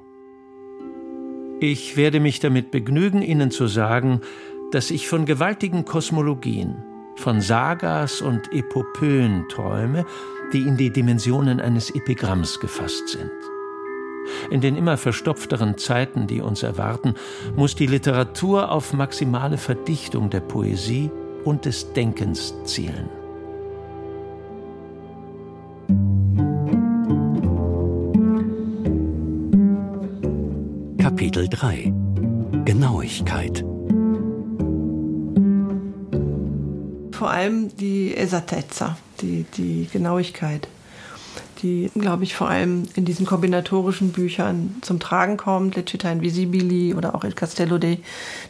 Ich 1.61 1.95
werde 1.97 2.19
mich 2.19 2.39
damit 2.39 2.71
begnügen, 2.71 3.21
Ihnen 3.21 3.51
zu 3.51 3.67
sagen, 3.67 4.21
dass 4.71 4.91
ich 4.91 5.07
von 5.07 5.25
gewaltigen 5.25 5.85
Kosmologien, 5.85 6.83
von 7.19 7.41
Sagas 7.41 8.21
und 8.21 8.51
Epopöen 8.51 9.47
träume, 9.49 10.05
die 10.53 10.61
in 10.61 10.77
die 10.77 10.89
Dimensionen 10.89 11.59
eines 11.59 11.93
Epigramms 11.93 12.59
gefasst 12.59 13.09
sind. 13.09 13.31
In 14.49 14.61
den 14.61 14.75
immer 14.75 14.97
verstopfteren 14.97 15.77
Zeiten, 15.77 16.27
die 16.27 16.41
uns 16.41 16.63
erwarten, 16.63 17.15
muss 17.55 17.75
die 17.75 17.87
Literatur 17.87 18.71
auf 18.71 18.93
maximale 18.93 19.57
Verdichtung 19.57 20.29
der 20.29 20.41
Poesie 20.41 21.11
und 21.43 21.65
des 21.65 21.93
Denkens 21.93 22.53
zielen. 22.63 23.09
Kapitel 30.97 31.47
3 31.49 31.93
Genauigkeit 32.65 33.65
Vor 37.19 37.29
allem 37.29 37.75
die 37.75 38.15
Esattezza, 38.15 38.97
die, 39.21 39.45
die 39.57 39.87
Genauigkeit 39.91 40.67
die, 41.61 41.91
glaube 41.93 42.23
ich, 42.23 42.35
vor 42.35 42.49
allem 42.49 42.87
in 42.95 43.03
diesen 43.03 43.25
kombinatorischen 43.25 44.13
Büchern 44.13 44.77
zum 44.81 44.99
Tragen 44.99 45.35
kommt. 45.35 45.75
Lecita 45.75 46.09
Invisibili 46.09 46.93
oder 46.93 47.15
auch 47.15 47.25
Il 47.25 47.33
Castello 47.33 47.77
dei 47.77 47.99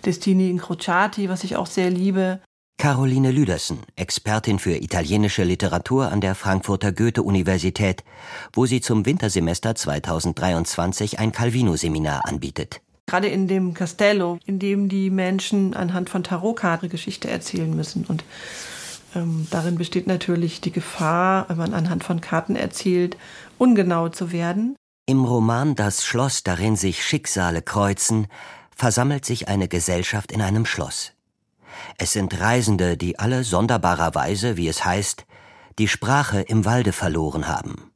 Destini 0.05 0.49
Incrociati, 0.49 1.29
was 1.29 1.43
ich 1.43 1.55
auch 1.55 1.65
sehr 1.65 1.89
liebe. 1.89 2.39
Caroline 2.77 3.31
Lüdersen, 3.31 3.79
Expertin 3.95 4.59
für 4.59 4.75
italienische 4.75 5.43
Literatur 5.43 6.11
an 6.11 6.21
der 6.21 6.33
Frankfurter 6.33 6.93
Goethe-Universität, 6.93 8.03
wo 8.53 8.65
sie 8.65 8.79
zum 8.79 9.05
Wintersemester 9.05 9.75
2023 9.75 11.19
ein 11.19 11.31
Calvino-Seminar 11.31 12.25
anbietet. 12.25 12.81
Gerade 13.09 13.27
in 13.27 13.47
dem 13.47 13.73
Castello, 13.73 14.37
in 14.45 14.59
dem 14.59 14.87
die 14.87 15.09
Menschen 15.09 15.73
anhand 15.73 16.09
von 16.09 16.23
Tarotkarten 16.23 16.89
Geschichte 16.89 17.27
erzählen 17.29 17.75
müssen 17.75 18.05
und 18.05 18.23
ähm, 19.15 19.47
darin 19.49 19.77
besteht 19.77 20.05
natürlich 20.05 20.61
die 20.61 20.71
Gefahr, 20.71 21.45
wenn 21.49 21.57
man 21.57 21.73
anhand 21.73 22.03
von 22.03 22.21
Karten 22.21 22.55
erzählt, 22.55 23.17
ungenau 23.57 24.09
zu 24.09 24.31
werden. 24.31 24.75
Im 25.07 25.25
Roman 25.25 25.73
Das 25.73 26.05
Schloss, 26.05 26.43
darin 26.43 26.75
sich 26.75 27.03
Schicksale 27.03 27.63
kreuzen, 27.63 28.27
versammelt 28.75 29.25
sich 29.25 29.47
eine 29.47 29.67
Gesellschaft 29.67 30.31
in 30.31 30.43
einem 30.43 30.67
Schloss. 30.67 31.13
Es 31.97 32.13
sind 32.13 32.39
Reisende, 32.39 32.95
die 32.95 33.17
alle 33.17 33.43
sonderbarerweise, 33.43 34.55
wie 34.55 34.67
es 34.67 34.85
heißt, 34.85 35.25
die 35.79 35.87
Sprache 35.87 36.41
im 36.41 36.65
Walde 36.65 36.91
verloren 36.91 37.47
haben. 37.47 37.91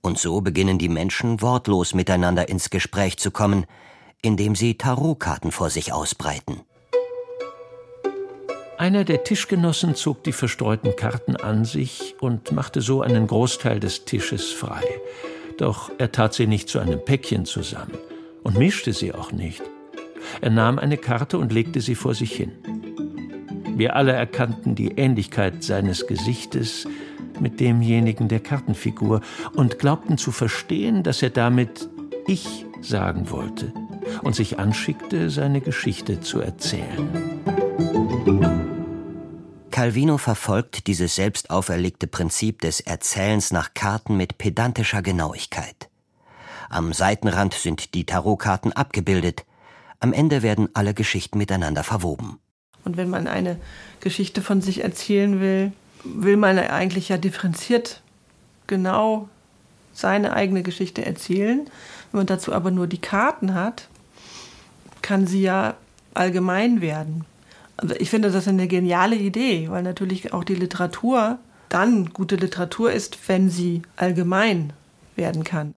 Und 0.00 0.18
so 0.18 0.40
beginnen 0.40 0.78
die 0.78 0.88
Menschen 0.88 1.40
wortlos 1.40 1.94
miteinander 1.94 2.48
ins 2.48 2.70
Gespräch 2.70 3.16
zu 3.18 3.30
kommen, 3.30 3.66
indem 4.24 4.56
sie 4.56 4.76
Tarotkarten 4.76 5.52
vor 5.52 5.70
sich 5.70 5.92
ausbreiten. 5.92 6.62
Einer 8.78 9.04
der 9.04 9.22
Tischgenossen 9.22 9.94
zog 9.94 10.24
die 10.24 10.32
verstreuten 10.32 10.96
Karten 10.96 11.36
an 11.36 11.64
sich 11.64 12.16
und 12.20 12.50
machte 12.50 12.80
so 12.80 13.02
einen 13.02 13.26
Großteil 13.26 13.78
des 13.80 14.04
Tisches 14.04 14.50
frei. 14.50 14.82
Doch 15.58 15.90
er 15.98 16.10
tat 16.10 16.34
sie 16.34 16.46
nicht 16.46 16.68
zu 16.68 16.80
einem 16.80 17.04
Päckchen 17.04 17.44
zusammen 17.44 17.96
und 18.42 18.58
mischte 18.58 18.92
sie 18.92 19.12
auch 19.12 19.30
nicht. 19.30 19.62
Er 20.40 20.50
nahm 20.50 20.78
eine 20.78 20.96
Karte 20.96 21.38
und 21.38 21.52
legte 21.52 21.80
sie 21.80 21.94
vor 21.94 22.14
sich 22.14 22.32
hin. 22.32 22.52
Wir 23.76 23.94
alle 23.94 24.12
erkannten 24.12 24.74
die 24.74 24.92
Ähnlichkeit 24.92 25.62
seines 25.62 26.06
Gesichtes 26.06 26.88
mit 27.40 27.60
demjenigen 27.60 28.28
der 28.28 28.40
Kartenfigur 28.40 29.20
und 29.54 29.78
glaubten 29.78 30.18
zu 30.18 30.32
verstehen, 30.32 31.02
dass 31.02 31.22
er 31.22 31.30
damit 31.30 31.88
ich 32.26 32.64
sagen 32.80 33.30
wollte 33.30 33.72
und 34.22 34.34
sich 34.34 34.58
anschickte, 34.58 35.30
seine 35.30 35.60
Geschichte 35.60 36.20
zu 36.20 36.40
erzählen. 36.40 37.10
Calvino 39.70 40.18
verfolgt 40.18 40.86
dieses 40.86 41.16
selbst 41.16 41.50
auferlegte 41.50 42.06
Prinzip 42.06 42.60
des 42.60 42.80
Erzählens 42.80 43.50
nach 43.50 43.74
Karten 43.74 44.16
mit 44.16 44.38
pedantischer 44.38 45.02
Genauigkeit. 45.02 45.88
Am 46.70 46.92
Seitenrand 46.92 47.54
sind 47.54 47.94
die 47.94 48.04
Tarotkarten 48.04 48.72
abgebildet. 48.72 49.44
Am 50.00 50.12
Ende 50.12 50.42
werden 50.42 50.68
alle 50.74 50.94
Geschichten 50.94 51.38
miteinander 51.38 51.82
verwoben. 51.82 52.38
Und 52.84 52.96
wenn 52.96 53.10
man 53.10 53.26
eine 53.26 53.56
Geschichte 54.00 54.42
von 54.42 54.60
sich 54.60 54.84
erzählen 54.84 55.40
will, 55.40 55.72
will 56.04 56.36
man 56.36 56.58
eigentlich 56.58 57.08
ja 57.08 57.16
differenziert 57.16 58.00
genau 58.66 59.28
seine 59.92 60.34
eigene 60.34 60.62
Geschichte 60.62 61.04
erzählen. 61.04 61.66
Wenn 62.12 62.18
man 62.18 62.26
dazu 62.26 62.52
aber 62.52 62.70
nur 62.70 62.86
die 62.86 63.00
Karten 63.00 63.54
hat, 63.54 63.88
kann 65.04 65.26
sie 65.26 65.42
ja 65.42 65.76
allgemein 66.14 66.80
werden. 66.80 67.26
Also 67.76 67.94
ich 67.96 68.08
finde 68.08 68.30
das 68.30 68.48
eine 68.48 68.66
geniale 68.66 69.16
Idee, 69.16 69.68
weil 69.68 69.82
natürlich 69.82 70.32
auch 70.32 70.44
die 70.44 70.54
Literatur 70.54 71.38
dann 71.68 72.10
gute 72.14 72.36
Literatur 72.36 72.90
ist, 72.90 73.28
wenn 73.28 73.50
sie 73.50 73.82
allgemein 73.96 74.72
werden 75.14 75.44
kann. 75.44 75.74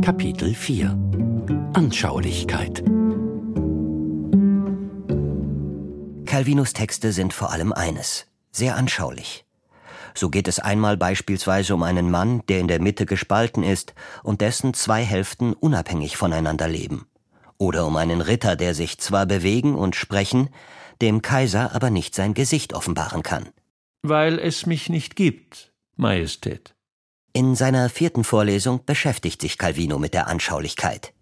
Kapitel 0.00 0.54
4 0.54 0.98
Anschaulichkeit 1.74 2.82
Calvinus 6.24 6.72
Texte 6.72 7.12
sind 7.12 7.32
vor 7.34 7.52
allem 7.52 7.72
eines, 7.72 8.26
sehr 8.50 8.76
anschaulich. 8.76 9.43
So 10.16 10.30
geht 10.30 10.46
es 10.46 10.60
einmal 10.60 10.96
beispielsweise 10.96 11.74
um 11.74 11.82
einen 11.82 12.10
Mann, 12.10 12.42
der 12.48 12.60
in 12.60 12.68
der 12.68 12.80
Mitte 12.80 13.04
gespalten 13.04 13.64
ist 13.64 13.94
und 14.22 14.40
dessen 14.40 14.72
zwei 14.72 15.02
Hälften 15.02 15.52
unabhängig 15.52 16.16
voneinander 16.16 16.68
leben. 16.68 17.06
Oder 17.58 17.86
um 17.86 17.96
einen 17.96 18.20
Ritter, 18.20 18.56
der 18.56 18.74
sich 18.74 18.98
zwar 18.98 19.26
bewegen 19.26 19.74
und 19.74 19.96
sprechen, 19.96 20.50
dem 21.02 21.22
Kaiser 21.22 21.74
aber 21.74 21.90
nicht 21.90 22.14
sein 22.14 22.34
Gesicht 22.34 22.72
offenbaren 22.74 23.22
kann. 23.22 23.48
Weil 24.02 24.38
es 24.38 24.66
mich 24.66 24.88
nicht 24.88 25.16
gibt, 25.16 25.72
Majestät. 25.96 26.74
In 27.32 27.56
seiner 27.56 27.88
vierten 27.88 28.22
Vorlesung 28.22 28.84
beschäftigt 28.84 29.40
sich 29.40 29.58
Calvino 29.58 29.98
mit 29.98 30.14
der 30.14 30.28
Anschaulichkeit. 30.28 31.12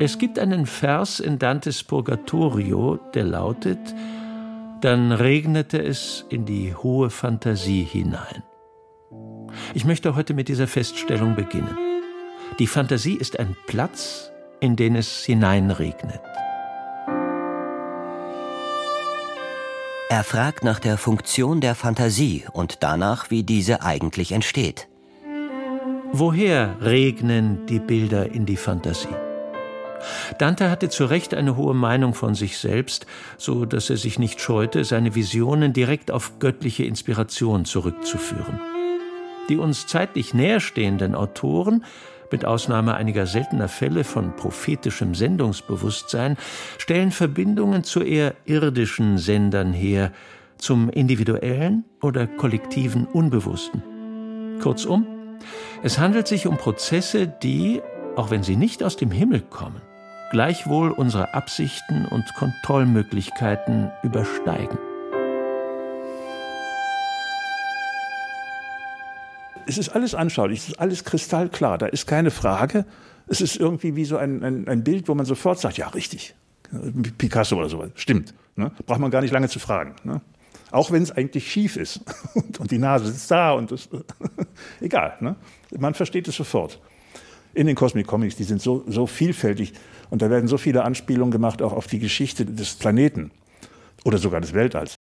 Es 0.00 0.18
gibt 0.18 0.38
einen 0.38 0.64
Vers 0.64 1.20
in 1.20 1.38
Dantes 1.38 1.82
Purgatorio, 1.82 2.98
der 3.14 3.24
lautet 3.24 3.94
dann 4.80 5.12
regnete 5.12 5.82
es 5.82 6.24
in 6.28 6.44
die 6.44 6.74
hohe 6.74 7.10
Fantasie 7.10 7.82
hinein. 7.82 8.42
Ich 9.74 9.84
möchte 9.84 10.14
heute 10.14 10.34
mit 10.34 10.48
dieser 10.48 10.66
Feststellung 10.66 11.34
beginnen. 11.34 11.76
Die 12.58 12.66
Fantasie 12.66 13.14
ist 13.14 13.38
ein 13.38 13.56
Platz, 13.66 14.30
in 14.60 14.76
den 14.76 14.96
es 14.96 15.24
hineinregnet. 15.24 16.20
Er 20.10 20.24
fragt 20.24 20.64
nach 20.64 20.78
der 20.78 20.96
Funktion 20.96 21.60
der 21.60 21.74
Fantasie 21.74 22.44
und 22.52 22.82
danach, 22.82 23.30
wie 23.30 23.42
diese 23.42 23.82
eigentlich 23.82 24.32
entsteht. 24.32 24.88
Woher 26.12 26.76
regnen 26.80 27.66
die 27.66 27.78
Bilder 27.78 28.32
in 28.32 28.46
die 28.46 28.56
Fantasie? 28.56 29.27
Dante 30.38 30.70
hatte 30.70 30.88
zu 30.88 31.04
Recht 31.04 31.34
eine 31.34 31.56
hohe 31.56 31.74
Meinung 31.74 32.14
von 32.14 32.34
sich 32.34 32.58
selbst, 32.58 33.06
so 33.36 33.64
dass 33.64 33.90
er 33.90 33.96
sich 33.96 34.18
nicht 34.18 34.40
scheute, 34.40 34.84
seine 34.84 35.14
Visionen 35.14 35.72
direkt 35.72 36.10
auf 36.10 36.38
göttliche 36.38 36.84
Inspiration 36.84 37.64
zurückzuführen. 37.64 38.60
Die 39.48 39.56
uns 39.56 39.86
zeitlich 39.86 40.34
näherstehenden 40.34 41.14
Autoren, 41.14 41.84
mit 42.30 42.44
Ausnahme 42.44 42.94
einiger 42.94 43.26
seltener 43.26 43.68
Fälle 43.68 44.04
von 44.04 44.36
prophetischem 44.36 45.14
Sendungsbewusstsein, 45.14 46.36
stellen 46.76 47.10
Verbindungen 47.10 47.84
zu 47.84 48.02
eher 48.02 48.34
irdischen 48.44 49.18
Sendern 49.18 49.72
her, 49.72 50.12
zum 50.58 50.90
individuellen 50.90 51.84
oder 52.02 52.26
kollektiven 52.26 53.06
Unbewussten. 53.06 53.82
Kurzum, 54.60 55.06
es 55.82 55.98
handelt 55.98 56.26
sich 56.26 56.46
um 56.46 56.56
Prozesse, 56.56 57.28
die, 57.28 57.80
auch 58.16 58.30
wenn 58.30 58.42
sie 58.42 58.56
nicht 58.56 58.82
aus 58.82 58.96
dem 58.96 59.12
Himmel 59.12 59.40
kommen, 59.40 59.80
gleichwohl 60.30 60.90
unsere 60.90 61.34
Absichten 61.34 62.04
und 62.06 62.34
Kontrollmöglichkeiten 62.34 63.90
übersteigen. 64.02 64.78
Es 69.66 69.76
ist 69.76 69.90
alles 69.90 70.14
anschaulich, 70.14 70.60
es 70.60 70.68
ist 70.68 70.80
alles 70.80 71.04
kristallklar, 71.04 71.78
da 71.78 71.86
ist 71.86 72.06
keine 72.06 72.30
Frage. 72.30 72.86
Es 73.26 73.42
ist 73.42 73.56
irgendwie 73.56 73.96
wie 73.96 74.06
so 74.06 74.16
ein, 74.16 74.42
ein, 74.42 74.66
ein 74.66 74.82
Bild, 74.82 75.08
wo 75.08 75.14
man 75.14 75.26
sofort 75.26 75.60
sagt, 75.60 75.76
ja, 75.76 75.88
richtig, 75.88 76.34
Picasso 77.18 77.56
oder 77.56 77.68
sowas, 77.68 77.90
stimmt. 77.94 78.34
Ne? 78.56 78.72
Braucht 78.86 79.00
man 79.00 79.10
gar 79.10 79.20
nicht 79.20 79.32
lange 79.32 79.48
zu 79.48 79.58
fragen. 79.58 79.94
Ne? 80.04 80.22
Auch 80.70 80.90
wenn 80.90 81.02
es 81.02 81.10
eigentlich 81.10 81.50
schief 81.50 81.76
ist 81.76 82.00
und, 82.58 82.70
die 82.70 82.78
Nase 82.78 83.06
sitzt 83.06 83.30
da 83.30 83.52
und 83.52 83.70
das, 83.70 83.88
egal. 84.80 85.16
Ne? 85.20 85.36
Man 85.78 85.92
versteht 85.94 86.28
es 86.28 86.36
sofort. 86.36 86.80
In 87.58 87.66
den 87.66 87.74
Cosmic 87.74 88.06
Comics, 88.06 88.36
die 88.36 88.44
sind 88.44 88.62
so, 88.62 88.84
so 88.86 89.08
vielfältig. 89.08 89.72
Und 90.10 90.22
da 90.22 90.30
werden 90.30 90.46
so 90.46 90.58
viele 90.58 90.84
Anspielungen 90.84 91.32
gemacht, 91.32 91.60
auch 91.60 91.72
auf 91.72 91.88
die 91.88 91.98
Geschichte 91.98 92.44
des 92.46 92.74
Planeten 92.74 93.32
oder 94.04 94.18
sogar 94.18 94.40
des 94.40 94.54
Weltalls. 94.54 94.94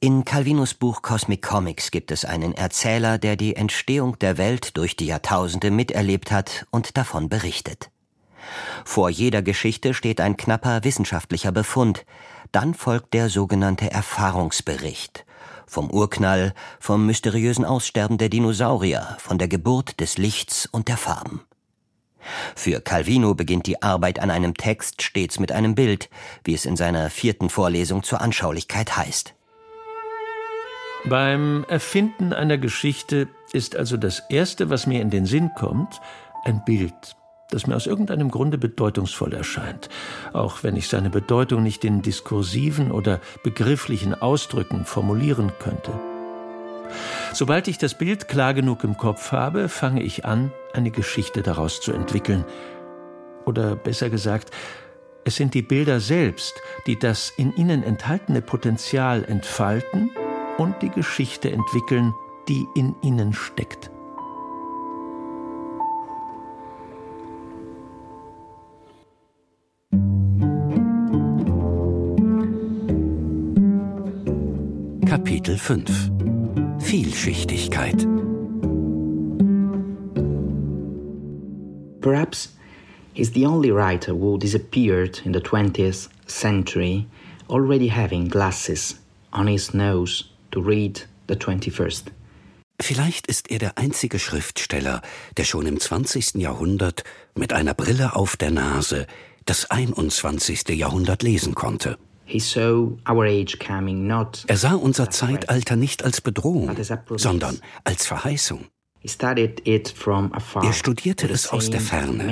In 0.00 0.24
Calvinus 0.24 0.74
Buch 0.74 1.02
Cosmic 1.02 1.42
Comics 1.42 1.92
gibt 1.92 2.10
es 2.10 2.24
einen 2.24 2.52
Erzähler, 2.52 3.18
der 3.18 3.36
die 3.36 3.54
Entstehung 3.54 4.18
der 4.18 4.38
Welt 4.38 4.76
durch 4.76 4.96
die 4.96 5.06
Jahrtausende 5.06 5.70
miterlebt 5.70 6.32
hat 6.32 6.66
und 6.72 6.96
davon 6.96 7.28
berichtet. 7.28 7.92
Vor 8.84 9.08
jeder 9.08 9.42
Geschichte 9.42 9.94
steht 9.94 10.20
ein 10.20 10.36
knapper 10.36 10.82
wissenschaftlicher 10.82 11.52
Befund, 11.52 12.04
dann 12.50 12.74
folgt 12.74 13.14
der 13.14 13.28
sogenannte 13.28 13.92
Erfahrungsbericht. 13.92 15.24
Vom 15.68 15.92
Urknall, 15.92 16.54
vom 16.80 17.06
mysteriösen 17.06 17.64
Aussterben 17.64 18.18
der 18.18 18.30
Dinosaurier, 18.30 19.16
von 19.20 19.38
der 19.38 19.46
Geburt 19.46 20.00
des 20.00 20.18
Lichts 20.18 20.66
und 20.66 20.88
der 20.88 20.96
Farben. 20.96 21.42
Für 22.54 22.80
Calvino 22.80 23.34
beginnt 23.34 23.66
die 23.66 23.82
Arbeit 23.82 24.18
an 24.18 24.30
einem 24.30 24.54
Text 24.54 25.02
stets 25.02 25.38
mit 25.40 25.52
einem 25.52 25.74
Bild, 25.74 26.08
wie 26.44 26.54
es 26.54 26.66
in 26.66 26.76
seiner 26.76 27.10
vierten 27.10 27.50
Vorlesung 27.50 28.02
zur 28.02 28.20
Anschaulichkeit 28.20 28.96
heißt. 28.96 29.34
Beim 31.06 31.64
Erfinden 31.68 32.32
einer 32.32 32.56
Geschichte 32.56 33.28
ist 33.52 33.76
also 33.76 33.98
das 33.98 34.22
Erste, 34.30 34.70
was 34.70 34.86
mir 34.86 35.02
in 35.02 35.10
den 35.10 35.26
Sinn 35.26 35.50
kommt, 35.54 36.00
ein 36.44 36.64
Bild, 36.64 36.94
das 37.50 37.66
mir 37.66 37.76
aus 37.76 37.86
irgendeinem 37.86 38.30
Grunde 38.30 38.56
bedeutungsvoll 38.56 39.34
erscheint, 39.34 39.90
auch 40.32 40.62
wenn 40.62 40.76
ich 40.76 40.88
seine 40.88 41.10
Bedeutung 41.10 41.62
nicht 41.62 41.84
in 41.84 42.00
diskursiven 42.00 42.90
oder 42.90 43.20
begrifflichen 43.42 44.14
Ausdrücken 44.14 44.86
formulieren 44.86 45.52
könnte. 45.58 45.92
Sobald 47.32 47.68
ich 47.68 47.78
das 47.78 47.98
Bild 47.98 48.28
klar 48.28 48.54
genug 48.54 48.84
im 48.84 48.96
Kopf 48.96 49.32
habe, 49.32 49.68
fange 49.68 50.02
ich 50.02 50.24
an, 50.24 50.52
eine 50.72 50.90
Geschichte 50.90 51.42
daraus 51.42 51.80
zu 51.80 51.92
entwickeln. 51.92 52.44
Oder 53.44 53.76
besser 53.76 54.08
gesagt, 54.10 54.50
es 55.24 55.36
sind 55.36 55.54
die 55.54 55.62
Bilder 55.62 56.00
selbst, 56.00 56.54
die 56.86 56.98
das 56.98 57.32
in 57.36 57.54
ihnen 57.56 57.82
enthaltene 57.82 58.42
Potenzial 58.42 59.24
entfalten 59.24 60.10
und 60.58 60.80
die 60.82 60.90
Geschichte 60.90 61.50
entwickeln, 61.50 62.12
die 62.48 62.66
in 62.74 62.94
ihnen 63.02 63.32
steckt. 63.32 63.90
Kapitel 75.06 75.56
5 75.56 76.13
Vielschichtigkeit. 76.94 78.06
Perhaps 82.00 82.50
he's 83.14 83.32
the 83.32 83.44
only 83.44 83.72
writer 83.72 84.12
who 84.12 84.38
disappeared 84.38 85.20
in 85.24 85.32
the 85.32 85.40
20th 85.40 86.08
century 86.28 87.08
already 87.50 87.88
having 87.88 88.28
glasses 88.28 88.94
on 89.32 89.48
his 89.48 89.74
nose 89.74 90.26
to 90.52 90.62
read 90.62 91.02
the 91.26 91.34
21st. 91.34 92.12
Vielleicht 92.80 93.26
ist 93.26 93.50
er 93.50 93.58
der 93.58 93.76
einzige 93.76 94.20
Schriftsteller, 94.20 95.02
der 95.36 95.44
schon 95.44 95.66
im 95.66 95.80
20. 95.80 96.36
Jahrhundert 96.36 97.02
mit 97.34 97.52
einer 97.52 97.74
Brille 97.74 98.14
auf 98.14 98.36
der 98.36 98.52
Nase 98.52 99.08
das 99.46 99.68
21. 99.68 100.68
Jahrhundert 100.68 101.24
lesen 101.24 101.56
konnte. 101.56 101.98
Er 104.46 104.56
sah 104.56 104.74
unser 104.74 105.10
Zeitalter 105.10 105.76
nicht 105.76 106.04
als 106.04 106.20
Bedrohung, 106.20 106.76
sondern 107.16 107.60
als 107.84 108.06
Verheißung. 108.06 108.66
Er 109.04 110.72
studierte 110.72 111.28
es 111.28 111.48
aus 111.48 111.68
der 111.68 111.80
Ferne, 111.82 112.24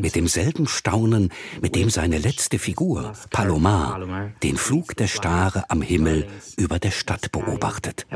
mit 0.00 0.14
demselben 0.14 0.66
Staunen, 0.66 1.32
mit 1.62 1.74
dem 1.74 1.88
seine 1.88 2.18
letzte 2.18 2.58
Figur, 2.58 3.14
Palomar, 3.30 3.98
den 4.42 4.58
Flug 4.58 4.94
der 4.96 5.06
Stare 5.06 5.64
am 5.70 5.80
Himmel 5.80 6.26
über 6.58 6.78
der 6.78 6.90
Stadt 6.90 7.32
beobachtet. 7.32 8.06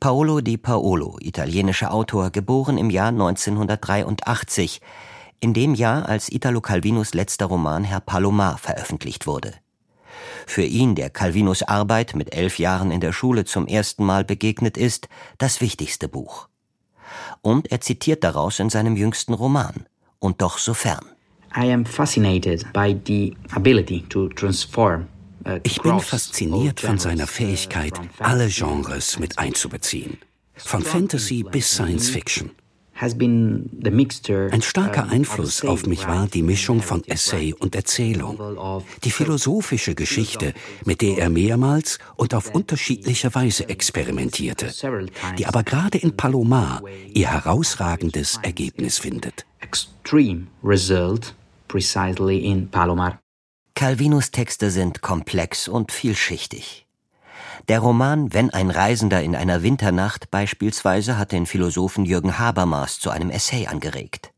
Paolo 0.00 0.40
di 0.40 0.56
Paolo, 0.56 1.16
italienischer 1.20 1.92
Autor, 1.92 2.30
geboren 2.30 2.76
im 2.76 2.90
Jahr 2.90 3.08
1983, 3.08 4.80
in 5.40 5.54
dem 5.54 5.74
Jahr, 5.74 6.08
als 6.08 6.28
Italo 6.28 6.60
Calvinos 6.60 7.14
letzter 7.14 7.46
Roman 7.46 7.84
Herr 7.84 8.00
Palomar 8.00 8.58
veröffentlicht 8.58 9.28
wurde. 9.28 9.54
Für 10.46 10.62
ihn, 10.62 10.94
der 10.94 11.10
Calvinus 11.10 11.62
Arbeit 11.62 12.14
mit 12.14 12.34
elf 12.34 12.58
Jahren 12.58 12.90
in 12.90 13.00
der 13.00 13.12
Schule 13.12 13.44
zum 13.44 13.66
ersten 13.66 14.04
Mal 14.04 14.24
begegnet 14.24 14.76
ist, 14.76 15.08
das 15.38 15.60
wichtigste 15.60 16.08
Buch. 16.08 16.48
Und 17.42 17.70
er 17.70 17.80
zitiert 17.80 18.24
daraus 18.24 18.58
in 18.58 18.70
seinem 18.70 18.96
jüngsten 18.96 19.34
Roman, 19.34 19.86
und 20.18 20.42
doch 20.42 20.58
so 20.58 20.74
fern. 20.74 21.04
I 21.56 21.72
am 21.72 21.84
fascinated 21.84 22.70
by 22.72 22.96
the 23.06 23.36
ability 23.52 24.02
to 24.08 24.28
transform 24.28 25.06
Ich 25.62 25.80
bin 25.80 25.98
fasziniert 26.00 26.80
von 26.80 26.98
seiner 26.98 27.26
Fähigkeit, 27.26 27.94
alle 28.18 28.48
Genres 28.48 29.18
mit 29.18 29.38
einzubeziehen, 29.38 30.18
von 30.56 30.82
Fantasy 30.82 31.42
bis 31.42 31.70
Science 31.70 32.10
Fiction. 32.10 32.50
Ein 33.00 34.62
starker 34.62 35.08
Einfluss 35.08 35.64
auf 35.64 35.86
mich 35.86 36.08
war 36.08 36.26
die 36.26 36.42
Mischung 36.42 36.82
von 36.82 37.04
Essay 37.06 37.54
und 37.54 37.76
Erzählung, 37.76 38.82
die 39.04 39.12
philosophische 39.12 39.94
Geschichte, 39.94 40.52
mit 40.84 41.00
der 41.00 41.18
er 41.18 41.30
mehrmals 41.30 42.00
und 42.16 42.34
auf 42.34 42.52
unterschiedliche 42.52 43.32
Weise 43.34 43.68
experimentierte, 43.68 44.72
die 45.38 45.46
aber 45.46 45.62
gerade 45.62 45.98
in 45.98 46.16
Palomar 46.16 46.82
ihr 47.14 47.30
herausragendes 47.30 48.40
Ergebnis 48.42 48.98
findet. 48.98 49.46
Calvinus 53.74 54.30
Texte 54.32 54.72
sind 54.72 55.02
komplex 55.02 55.68
und 55.68 55.92
vielschichtig. 55.92 56.87
Der 57.66 57.80
Roman 57.80 58.32
Wenn 58.32 58.50
ein 58.50 58.70
Reisender 58.70 59.22
in 59.22 59.34
einer 59.34 59.62
Winternacht 59.62 60.30
beispielsweise 60.30 61.18
hat 61.18 61.32
den 61.32 61.46
Philosophen 61.46 62.04
Jürgen 62.04 62.38
Habermas 62.38 63.00
zu 63.00 63.10
einem 63.10 63.30
Essay 63.30 63.66
angeregt. 63.66 64.32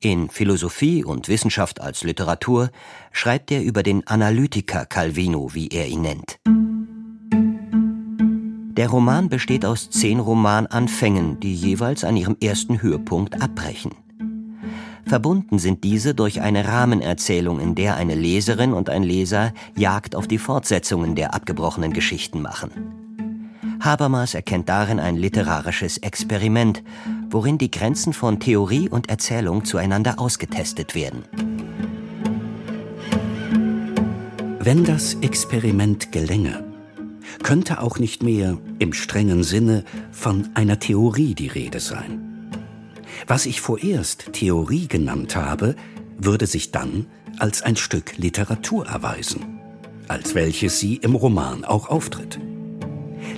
In 0.00 0.28
Philosophie 0.28 1.04
und 1.04 1.28
Wissenschaft 1.28 1.80
als 1.80 2.02
Literatur 2.04 2.70
schreibt 3.12 3.50
er 3.50 3.62
über 3.62 3.82
den 3.82 4.06
Analytiker 4.06 4.86
Calvino, 4.86 5.54
wie 5.54 5.68
er 5.68 5.86
ihn 5.88 6.02
nennt. 6.02 6.38
Der 8.76 8.88
Roman 8.88 9.28
besteht 9.28 9.66
aus 9.66 9.90
zehn 9.90 10.20
Romananfängen, 10.20 11.40
die 11.40 11.54
jeweils 11.54 12.04
an 12.04 12.16
ihrem 12.16 12.36
ersten 12.40 12.80
Höhepunkt 12.80 13.42
abbrechen. 13.42 13.92
Verbunden 15.10 15.58
sind 15.58 15.82
diese 15.82 16.14
durch 16.14 16.40
eine 16.40 16.68
Rahmenerzählung, 16.68 17.58
in 17.58 17.74
der 17.74 17.96
eine 17.96 18.14
Leserin 18.14 18.72
und 18.72 18.88
ein 18.88 19.02
Leser 19.02 19.52
Jagd 19.76 20.14
auf 20.14 20.28
die 20.28 20.38
Fortsetzungen 20.38 21.16
der 21.16 21.34
abgebrochenen 21.34 21.92
Geschichten 21.92 22.40
machen. 22.40 22.70
Habermas 23.80 24.34
erkennt 24.34 24.68
darin 24.68 25.00
ein 25.00 25.16
literarisches 25.16 25.98
Experiment, 25.98 26.84
worin 27.28 27.58
die 27.58 27.72
Grenzen 27.72 28.12
von 28.12 28.38
Theorie 28.38 28.88
und 28.88 29.10
Erzählung 29.10 29.64
zueinander 29.64 30.20
ausgetestet 30.20 30.94
werden. 30.94 31.24
Wenn 34.60 34.84
das 34.84 35.14
Experiment 35.14 36.12
gelänge, 36.12 36.62
könnte 37.42 37.82
auch 37.82 37.98
nicht 37.98 38.22
mehr 38.22 38.58
im 38.78 38.92
strengen 38.92 39.42
Sinne 39.42 39.82
von 40.12 40.50
einer 40.54 40.78
Theorie 40.78 41.34
die 41.34 41.48
Rede 41.48 41.80
sein. 41.80 42.29
Was 43.26 43.46
ich 43.46 43.60
vorerst 43.60 44.32
Theorie 44.32 44.88
genannt 44.88 45.36
habe, 45.36 45.76
würde 46.18 46.46
sich 46.46 46.70
dann 46.70 47.06
als 47.38 47.62
ein 47.62 47.76
Stück 47.76 48.16
Literatur 48.16 48.86
erweisen, 48.86 49.60
als 50.08 50.34
welches 50.34 50.78
sie 50.78 50.96
im 50.96 51.14
Roman 51.14 51.64
auch 51.64 51.88
auftritt. 51.88 52.38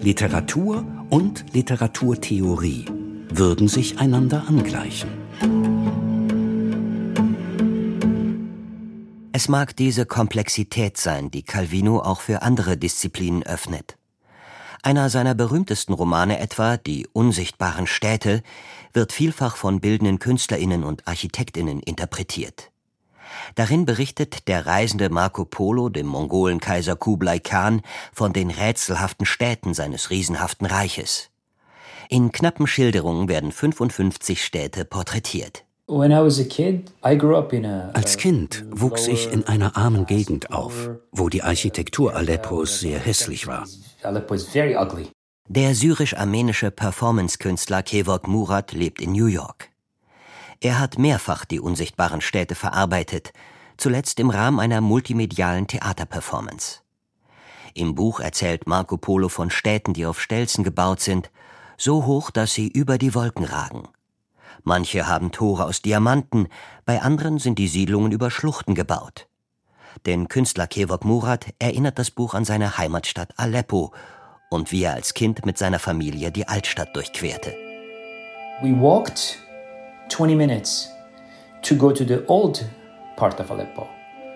Literatur 0.00 0.84
und 1.10 1.44
Literaturtheorie 1.52 2.86
würden 3.30 3.68
sich 3.68 3.98
einander 3.98 4.44
angleichen. 4.48 5.10
Es 9.34 9.48
mag 9.48 9.74
diese 9.76 10.06
Komplexität 10.06 10.98
sein, 10.98 11.30
die 11.30 11.42
Calvino 11.42 12.00
auch 12.00 12.20
für 12.20 12.42
andere 12.42 12.76
Disziplinen 12.76 13.42
öffnet. 13.42 13.96
Einer 14.82 15.10
seiner 15.10 15.34
berühmtesten 15.34 15.94
Romane 15.94 16.38
etwa, 16.40 16.76
Die 16.76 17.06
unsichtbaren 17.12 17.86
Städte, 17.86 18.42
wird 18.92 19.12
vielfach 19.12 19.56
von 19.56 19.80
bildenden 19.80 20.18
Künstlerinnen 20.18 20.84
und 20.84 21.06
Architektinnen 21.06 21.80
interpretiert. 21.80 22.70
Darin 23.54 23.84
berichtet 23.84 24.48
der 24.48 24.66
reisende 24.66 25.08
Marco 25.08 25.44
Polo 25.44 25.88
dem 25.88 26.06
Mongolenkaiser 26.06 26.96
Kublai 26.96 27.38
Khan 27.38 27.82
von 28.12 28.32
den 28.32 28.50
rätselhaften 28.50 29.26
Städten 29.26 29.74
seines 29.74 30.10
riesenhaften 30.10 30.66
Reiches. 30.66 31.30
In 32.08 32.32
knappen 32.32 32.66
Schilderungen 32.66 33.28
werden 33.28 33.52
55 33.52 34.44
Städte 34.44 34.84
porträtiert. 34.84 35.64
Als 37.94 38.16
Kind 38.16 38.64
wuchs 38.70 39.08
ich 39.08 39.32
in 39.32 39.44
einer 39.46 39.76
armen 39.76 40.06
Gegend 40.06 40.52
auf, 40.52 40.90
wo 41.10 41.28
die 41.28 41.42
Architektur 41.42 42.14
Aleppos 42.14 42.80
sehr 42.80 42.98
hässlich 42.98 43.46
war. 43.46 43.66
Der 45.48 45.74
syrisch-armenische 45.74 46.70
Performance-Künstler 46.70 47.82
Kevork 47.82 48.28
Murat 48.28 48.72
lebt 48.72 49.00
in 49.00 49.10
New 49.10 49.26
York. 49.26 49.70
Er 50.60 50.78
hat 50.78 50.98
mehrfach 50.98 51.44
die 51.44 51.58
unsichtbaren 51.58 52.20
Städte 52.20 52.54
verarbeitet, 52.54 53.32
zuletzt 53.76 54.20
im 54.20 54.30
Rahmen 54.30 54.60
einer 54.60 54.80
multimedialen 54.80 55.66
Theaterperformance. 55.66 56.82
Im 57.74 57.96
Buch 57.96 58.20
erzählt 58.20 58.68
Marco 58.68 58.96
Polo 58.96 59.28
von 59.28 59.50
Städten, 59.50 59.94
die 59.94 60.06
auf 60.06 60.20
Stelzen 60.20 60.62
gebaut 60.62 61.00
sind, 61.00 61.30
so 61.76 62.06
hoch, 62.06 62.30
dass 62.30 62.54
sie 62.54 62.68
über 62.68 62.96
die 62.96 63.14
Wolken 63.14 63.44
ragen. 63.44 63.88
Manche 64.62 65.08
haben 65.08 65.32
Tore 65.32 65.64
aus 65.64 65.82
Diamanten, 65.82 66.46
bei 66.84 67.02
anderen 67.02 67.38
sind 67.38 67.58
die 67.58 67.68
Siedlungen 67.68 68.12
über 68.12 68.30
Schluchten 68.30 68.76
gebaut. 68.76 69.26
Den 70.06 70.28
Künstler 70.28 70.68
Kevork 70.68 71.04
Murat 71.04 71.46
erinnert 71.58 71.98
das 71.98 72.12
Buch 72.12 72.34
an 72.34 72.44
seine 72.44 72.78
Heimatstadt 72.78 73.38
Aleppo 73.38 73.92
und 74.52 74.72
wie 74.72 74.84
er 74.84 74.94
als 74.94 75.14
Kind 75.14 75.44
mit 75.46 75.58
seiner 75.58 75.78
Familie 75.78 76.30
die 76.30 76.46
Altstadt 76.46 76.94
durchquerte. 76.94 77.54
We 78.62 78.70
walked 78.70 79.38
20 80.08 80.36
minutes 80.36 80.90
to 81.62 81.74
go 81.74 81.90
to 81.90 82.04
the 82.04 82.18
old 82.26 82.64
part 83.16 83.40
of 83.40 83.50
Aleppo. 83.50 83.88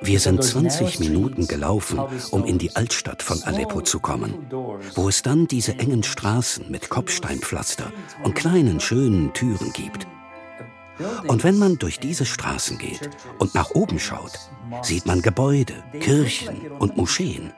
Wir 0.03 0.21
sind 0.21 0.43
20 0.43 1.01
Minuten 1.01 1.47
gelaufen, 1.47 2.01
um 2.31 2.45
in 2.45 2.59
die 2.59 2.75
Altstadt 2.77 3.23
von 3.23 3.43
Aleppo 3.45 3.81
zu 3.81 3.99
kommen, 3.99 4.47
wo 4.95 5.09
es 5.09 5.23
dann 5.23 5.47
diese 5.47 5.79
engen 5.79 6.03
Straßen 6.03 6.71
mit 6.71 6.91
Kopfsteinpflaster 6.91 7.93
und 8.23 8.35
kleinen 8.35 8.81
schönen 8.81 9.33
Türen 9.33 9.73
gibt. 9.73 10.07
Und 11.27 11.45
wenn 11.45 11.59
man 11.59 11.77
durch 11.77 11.99
diese 11.99 12.27
Straßen 12.27 12.79
geht 12.79 13.11
und 13.39 13.55
nach 13.55 13.71
oben 13.71 13.99
schaut, 13.99 14.33
sieht 14.83 15.07
man 15.07 15.23
Gebäude, 15.23 15.83
Kirchen 16.01 16.71
und 16.79 16.97
Moscheen. 16.97 17.53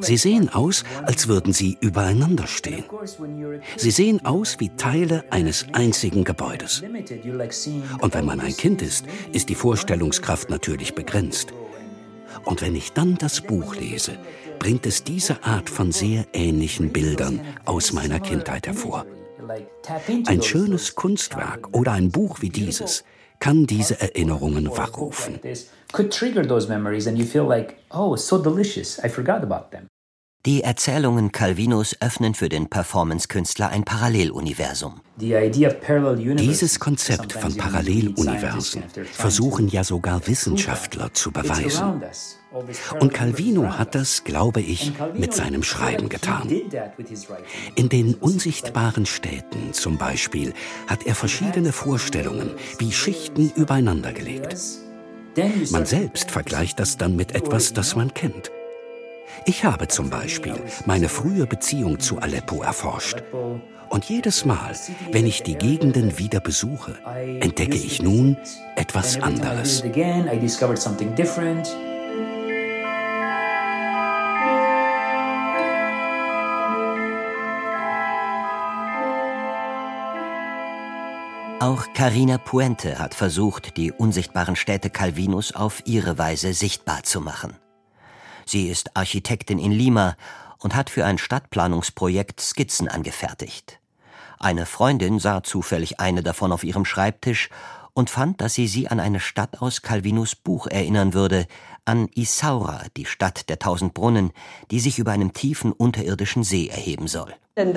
Sie 0.00 0.16
sehen 0.16 0.48
aus, 0.48 0.84
als 1.04 1.28
würden 1.28 1.52
sie 1.52 1.76
übereinander 1.80 2.46
stehen. 2.46 2.84
Sie 3.76 3.90
sehen 3.90 4.24
aus 4.24 4.56
wie 4.58 4.70
Teile 4.70 5.24
eines 5.30 5.66
einzigen 5.72 6.24
Gebäudes. 6.24 6.82
Und 8.00 8.14
wenn 8.14 8.24
man 8.24 8.40
ein 8.40 8.56
Kind 8.56 8.82
ist, 8.82 9.04
ist 9.32 9.48
die 9.48 9.54
Vorstellungskraft 9.54 10.50
natürlich 10.50 10.94
begrenzt. 10.94 11.52
Und 12.44 12.62
wenn 12.62 12.76
ich 12.76 12.92
dann 12.92 13.16
das 13.16 13.40
Buch 13.40 13.74
lese, 13.74 14.18
bringt 14.58 14.86
es 14.86 15.04
diese 15.04 15.42
Art 15.44 15.70
von 15.70 15.92
sehr 15.92 16.26
ähnlichen 16.32 16.92
Bildern 16.92 17.40
aus 17.64 17.92
meiner 17.92 18.20
Kindheit 18.20 18.66
hervor. 18.66 19.06
Ein 20.26 20.42
schönes 20.42 20.94
Kunstwerk 20.94 21.74
oder 21.74 21.92
ein 21.92 22.10
Buch 22.10 22.40
wie 22.40 22.50
dieses 22.50 23.04
kann 23.38 23.66
diese 23.66 24.00
Erinnerungen 24.00 24.68
wachrufen. 24.68 25.40
Oh, 27.90 28.16
Die 30.46 30.62
Erzählungen 30.62 31.32
Calvinos 31.32 31.96
öffnen 32.00 32.34
für 32.34 32.48
den 32.48 32.68
Performance-Künstler 32.70 33.70
ein 33.70 33.84
Paralleluniversum. 33.84 35.00
Dieses 35.16 36.78
Konzept 36.78 37.32
von 37.32 37.56
Paralleluniversen 37.56 38.84
versuchen 39.12 39.68
ja 39.68 39.82
sogar 39.82 40.26
Wissenschaftler 40.26 41.12
zu 41.12 41.32
beweisen. 41.32 42.02
Und 43.00 43.12
Calvino 43.12 43.78
hat 43.78 43.94
das, 43.94 44.24
glaube 44.24 44.60
ich, 44.60 44.92
mit 45.14 45.34
seinem 45.34 45.62
Schreiben 45.62 46.08
getan. 46.08 46.48
In 47.74 47.88
den 47.88 48.14
unsichtbaren 48.14 49.06
Städten 49.06 49.72
zum 49.72 49.98
Beispiel 49.98 50.54
hat 50.86 51.04
er 51.04 51.14
verschiedene 51.14 51.72
Vorstellungen 51.72 52.52
wie 52.78 52.92
Schichten 52.92 53.50
übereinander 53.56 54.12
gelegt. 54.12 54.56
Man 55.70 55.86
selbst 55.86 56.30
vergleicht 56.30 56.80
das 56.80 56.96
dann 56.96 57.16
mit 57.16 57.34
etwas, 57.34 57.72
das 57.72 57.96
man 57.96 58.14
kennt. 58.14 58.50
Ich 59.44 59.64
habe 59.64 59.88
zum 59.88 60.10
Beispiel 60.10 60.54
meine 60.86 61.08
frühe 61.08 61.46
Beziehung 61.46 62.00
zu 62.00 62.18
Aleppo 62.18 62.62
erforscht. 62.62 63.22
Und 63.88 64.04
jedes 64.04 64.44
Mal, 64.44 64.74
wenn 65.12 65.26
ich 65.26 65.42
die 65.42 65.54
Gegenden 65.54 66.18
wieder 66.18 66.40
besuche, 66.40 66.96
entdecke 67.40 67.76
ich 67.76 68.02
nun 68.02 68.36
etwas 68.76 69.20
anderes. 69.20 69.82
Auch 81.60 81.92
Carina 81.92 82.38
Puente 82.38 83.00
hat 83.00 83.14
versucht, 83.14 83.76
die 83.76 83.90
unsichtbaren 83.90 84.54
Städte 84.54 84.90
Calvinus 84.90 85.56
auf 85.56 85.82
ihre 85.86 86.16
Weise 86.16 86.54
sichtbar 86.54 87.02
zu 87.02 87.20
machen. 87.20 87.56
Sie 88.46 88.68
ist 88.68 88.96
Architektin 88.96 89.58
in 89.58 89.72
Lima 89.72 90.16
und 90.60 90.76
hat 90.76 90.88
für 90.88 91.04
ein 91.04 91.18
Stadtplanungsprojekt 91.18 92.40
Skizzen 92.40 92.86
angefertigt. 92.86 93.80
Eine 94.38 94.66
Freundin 94.66 95.18
sah 95.18 95.42
zufällig 95.42 95.98
eine 95.98 96.22
davon 96.22 96.52
auf 96.52 96.62
ihrem 96.62 96.84
Schreibtisch 96.84 97.50
und 97.92 98.08
fand, 98.08 98.40
dass 98.40 98.54
sie 98.54 98.68
sie 98.68 98.86
an 98.86 99.00
eine 99.00 99.18
Stadt 99.18 99.60
aus 99.60 99.82
Calvinus 99.82 100.36
Buch 100.36 100.68
erinnern 100.68 101.12
würde, 101.12 101.48
an 101.88 102.08
Isaura, 102.14 102.82
die 102.96 103.06
Stadt 103.06 103.48
der 103.48 103.58
tausend 103.58 103.94
Brunnen, 103.94 104.30
die 104.70 104.78
sich 104.78 104.98
über 104.98 105.12
einem 105.12 105.32
tiefen 105.32 105.72
unterirdischen 105.72 106.44
See 106.44 106.68
erheben 106.68 107.08
soll. 107.08 107.34
Und 107.56 107.72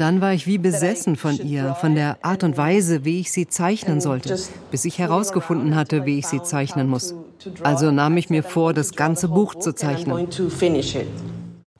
dann 0.00 0.20
war 0.20 0.34
ich 0.34 0.46
wie 0.46 0.58
besessen 0.58 1.16
von 1.16 1.36
ihr, 1.38 1.74
von 1.74 1.96
der 1.96 2.18
Art 2.22 2.44
und 2.44 2.56
Weise, 2.56 3.04
wie 3.04 3.18
ich 3.18 3.32
sie 3.32 3.48
zeichnen 3.48 4.00
sollte, 4.00 4.38
bis 4.70 4.84
ich 4.84 4.98
herausgefunden 4.98 5.74
hatte, 5.74 6.06
wie 6.06 6.18
ich 6.18 6.28
sie 6.28 6.42
zeichnen 6.42 6.88
muss. 6.88 7.14
Also 7.64 7.90
nahm 7.90 8.16
ich 8.18 8.30
mir 8.30 8.44
vor, 8.44 8.72
das 8.72 8.92
ganze 8.92 9.26
Buch 9.26 9.56
zu 9.56 9.74
zeichnen. 9.74 10.28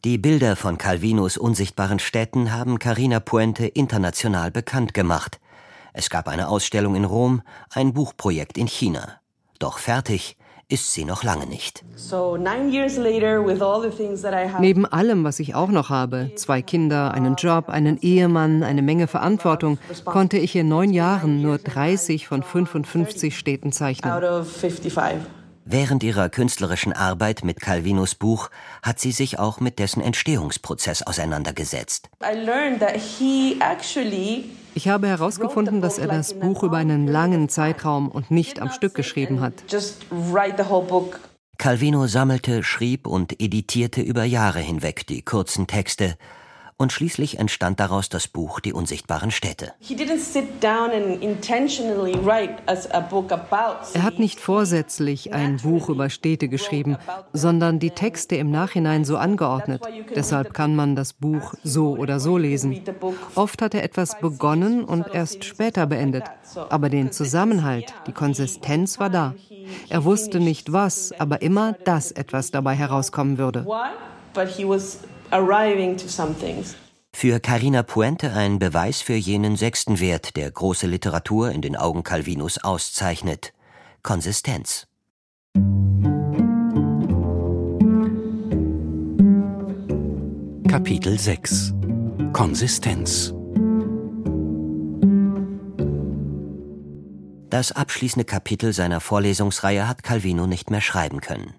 Die 0.04 0.18
Bilder 0.18 0.56
von 0.56 0.76
Calvinos 0.76 1.36
unsichtbaren 1.36 2.00
Städten 2.00 2.52
haben 2.52 2.80
Carina 2.80 3.20
Puente 3.20 3.66
international 3.66 4.50
bekannt 4.50 4.92
gemacht. 4.92 5.38
Es 5.92 6.10
gab 6.10 6.26
eine 6.26 6.48
Ausstellung 6.48 6.96
in 6.96 7.04
Rom, 7.04 7.42
ein 7.70 7.92
Buchprojekt 7.94 8.58
in 8.58 8.66
China. 8.66 9.20
Doch 9.64 9.78
fertig 9.78 10.36
ist 10.68 10.92
sie 10.92 11.06
noch 11.06 11.24
lange 11.24 11.46
nicht. 11.46 11.86
Neben 14.60 14.84
allem, 14.84 15.24
was 15.24 15.40
ich 15.40 15.54
auch 15.54 15.70
noch 15.70 15.88
habe, 15.88 16.32
zwei 16.36 16.60
Kinder, 16.60 17.14
einen 17.14 17.36
Job, 17.36 17.70
einen 17.70 17.96
Ehemann, 17.96 18.62
eine 18.62 18.82
Menge 18.82 19.06
Verantwortung, 19.06 19.78
konnte 20.04 20.36
ich 20.36 20.54
in 20.54 20.68
neun 20.68 20.92
Jahren 20.92 21.40
nur 21.40 21.56
30 21.56 22.26
von 22.26 22.42
55 22.42 23.38
Städten 23.38 23.72
zeichnen. 23.72 24.12
Während 25.64 26.02
ihrer 26.02 26.28
künstlerischen 26.28 26.92
Arbeit 26.92 27.42
mit 27.42 27.58
Calvinos 27.58 28.14
Buch 28.14 28.50
hat 28.82 29.00
sie 29.00 29.12
sich 29.12 29.38
auch 29.38 29.60
mit 29.60 29.78
dessen 29.78 30.02
Entstehungsprozess 30.02 31.00
auseinandergesetzt. 31.00 32.10
Ich 34.76 34.88
habe 34.88 35.06
herausgefunden, 35.06 35.80
dass 35.80 35.98
er 35.98 36.08
das 36.08 36.34
Buch 36.34 36.64
über 36.64 36.78
einen 36.78 37.06
langen 37.06 37.48
Zeitraum 37.48 38.08
und 38.08 38.30
nicht 38.32 38.60
am 38.60 38.70
Stück 38.70 38.94
geschrieben 38.94 39.40
hat. 39.40 39.52
Calvino 41.58 42.06
sammelte, 42.08 42.62
schrieb 42.64 43.06
und 43.06 43.40
editierte 43.40 44.00
über 44.00 44.24
Jahre 44.24 44.58
hinweg 44.58 45.06
die 45.06 45.22
kurzen 45.22 45.68
Texte, 45.68 46.16
und 46.76 46.92
schließlich 46.92 47.38
entstand 47.38 47.80
daraus 47.80 48.08
das 48.08 48.28
Buch 48.28 48.60
Die 48.60 48.72
unsichtbaren 48.72 49.30
Städte. 49.30 49.72
Er 53.94 54.02
hat 54.02 54.18
nicht 54.18 54.40
vorsätzlich 54.40 55.32
ein 55.32 55.56
Buch 55.58 55.88
über 55.88 56.10
Städte 56.10 56.48
geschrieben, 56.48 56.96
sondern 57.32 57.78
die 57.78 57.90
Texte 57.90 58.36
im 58.36 58.50
Nachhinein 58.50 59.04
so 59.04 59.16
angeordnet. 59.16 59.82
Deshalb 60.14 60.54
kann 60.54 60.74
man 60.74 60.96
das 60.96 61.12
Buch 61.12 61.54
so 61.62 61.96
oder 61.96 62.20
so 62.20 62.38
lesen. 62.38 62.82
Oft 63.34 63.62
hat 63.62 63.74
er 63.74 63.84
etwas 63.84 64.18
begonnen 64.18 64.84
und 64.84 65.06
erst 65.12 65.44
später 65.44 65.86
beendet. 65.86 66.24
Aber 66.70 66.88
den 66.88 67.12
Zusammenhalt, 67.12 67.94
die 68.06 68.12
Konsistenz 68.12 68.98
war 68.98 69.10
da. 69.10 69.34
Er 69.88 70.04
wusste 70.04 70.40
nicht 70.40 70.72
was, 70.72 71.12
aber 71.18 71.42
immer, 71.42 71.72
dass 71.84 72.12
etwas 72.12 72.50
dabei 72.50 72.74
herauskommen 72.74 73.38
würde. 73.38 73.66
Für 77.12 77.40
Carina 77.40 77.82
Puente 77.82 78.34
ein 78.34 78.60
Beweis 78.60 79.02
für 79.02 79.14
jenen 79.14 79.56
sechsten 79.56 79.98
Wert, 79.98 80.36
der 80.36 80.48
große 80.48 80.86
Literatur 80.86 81.50
in 81.50 81.60
den 81.60 81.74
Augen 81.74 82.04
Calvinus 82.04 82.58
auszeichnet: 82.62 83.52
Konsistenz. 84.04 84.86
Kapitel 90.68 91.18
6 91.18 91.74
Konsistenz 92.32 93.34
Das 97.50 97.72
abschließende 97.72 98.24
Kapitel 98.24 98.72
seiner 98.72 99.00
Vorlesungsreihe 99.00 99.88
hat 99.88 100.04
Calvino 100.04 100.46
nicht 100.46 100.70
mehr 100.70 100.80
schreiben 100.80 101.20
können. 101.20 101.54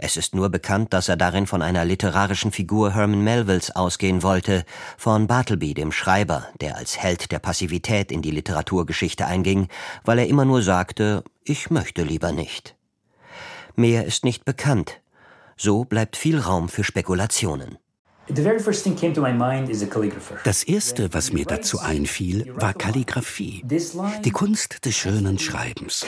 Es 0.00 0.16
ist 0.16 0.32
nur 0.32 0.48
bekannt, 0.48 0.92
dass 0.92 1.08
er 1.08 1.16
darin 1.16 1.48
von 1.48 1.60
einer 1.60 1.84
literarischen 1.84 2.52
Figur 2.52 2.94
Herman 2.94 3.22
Melvilles 3.22 3.74
ausgehen 3.74 4.22
wollte, 4.22 4.64
von 4.96 5.26
Bartleby, 5.26 5.74
dem 5.74 5.90
Schreiber, 5.90 6.46
der 6.60 6.76
als 6.76 6.98
Held 6.98 7.32
der 7.32 7.40
Passivität 7.40 8.12
in 8.12 8.22
die 8.22 8.30
Literaturgeschichte 8.30 9.26
einging, 9.26 9.66
weil 10.04 10.20
er 10.20 10.28
immer 10.28 10.44
nur 10.44 10.62
sagte, 10.62 11.24
ich 11.42 11.70
möchte 11.70 12.04
lieber 12.04 12.30
nicht. 12.30 12.76
Mehr 13.74 14.04
ist 14.04 14.24
nicht 14.24 14.44
bekannt. 14.44 15.00
So 15.56 15.84
bleibt 15.84 16.16
viel 16.16 16.38
Raum 16.38 16.68
für 16.68 16.84
Spekulationen. 16.84 17.78
Das 20.44 20.62
erste, 20.64 21.14
was 21.14 21.32
mir 21.32 21.44
dazu 21.46 21.78
einfiel, 21.78 22.52
war 22.56 22.74
Kalligraphie, 22.74 23.64
die 24.24 24.30
Kunst 24.30 24.84
des 24.84 24.94
schönen 24.96 25.38
Schreibens. 25.38 26.04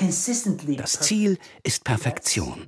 Das 0.76 1.00
Ziel 1.00 1.38
ist 1.62 1.84
Perfektion. 1.84 2.66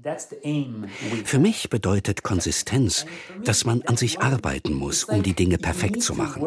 Für 1.25 1.39
mich 1.39 1.69
bedeutet 1.69 2.23
Konsistenz, 2.23 3.05
dass 3.45 3.65
man 3.65 3.83
an 3.83 3.97
sich 3.97 4.21
arbeiten 4.21 4.73
muss, 4.73 5.05
um 5.05 5.23
die 5.23 5.35
Dinge 5.35 5.59
perfekt 5.59 6.03
zu 6.03 6.15
machen. 6.15 6.43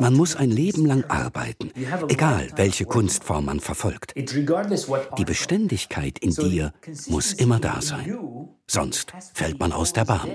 Man 0.00 0.14
muss 0.14 0.34
ein 0.34 0.50
Leben 0.50 0.86
lang 0.86 1.04
arbeiten, 1.04 1.70
egal 2.08 2.48
welche 2.56 2.86
Kunstform 2.86 3.46
man 3.46 3.60
verfolgt. 3.60 4.14
Die 4.16 5.24
Beständigkeit 5.24 6.18
in 6.18 6.30
dir 6.30 6.72
muss 7.08 7.34
immer 7.34 7.60
da 7.60 7.82
sein, 7.82 8.48
sonst 8.66 9.12
fällt 9.34 9.60
man 9.60 9.72
aus 9.72 9.92
der 9.92 10.06
Bahn 10.06 10.30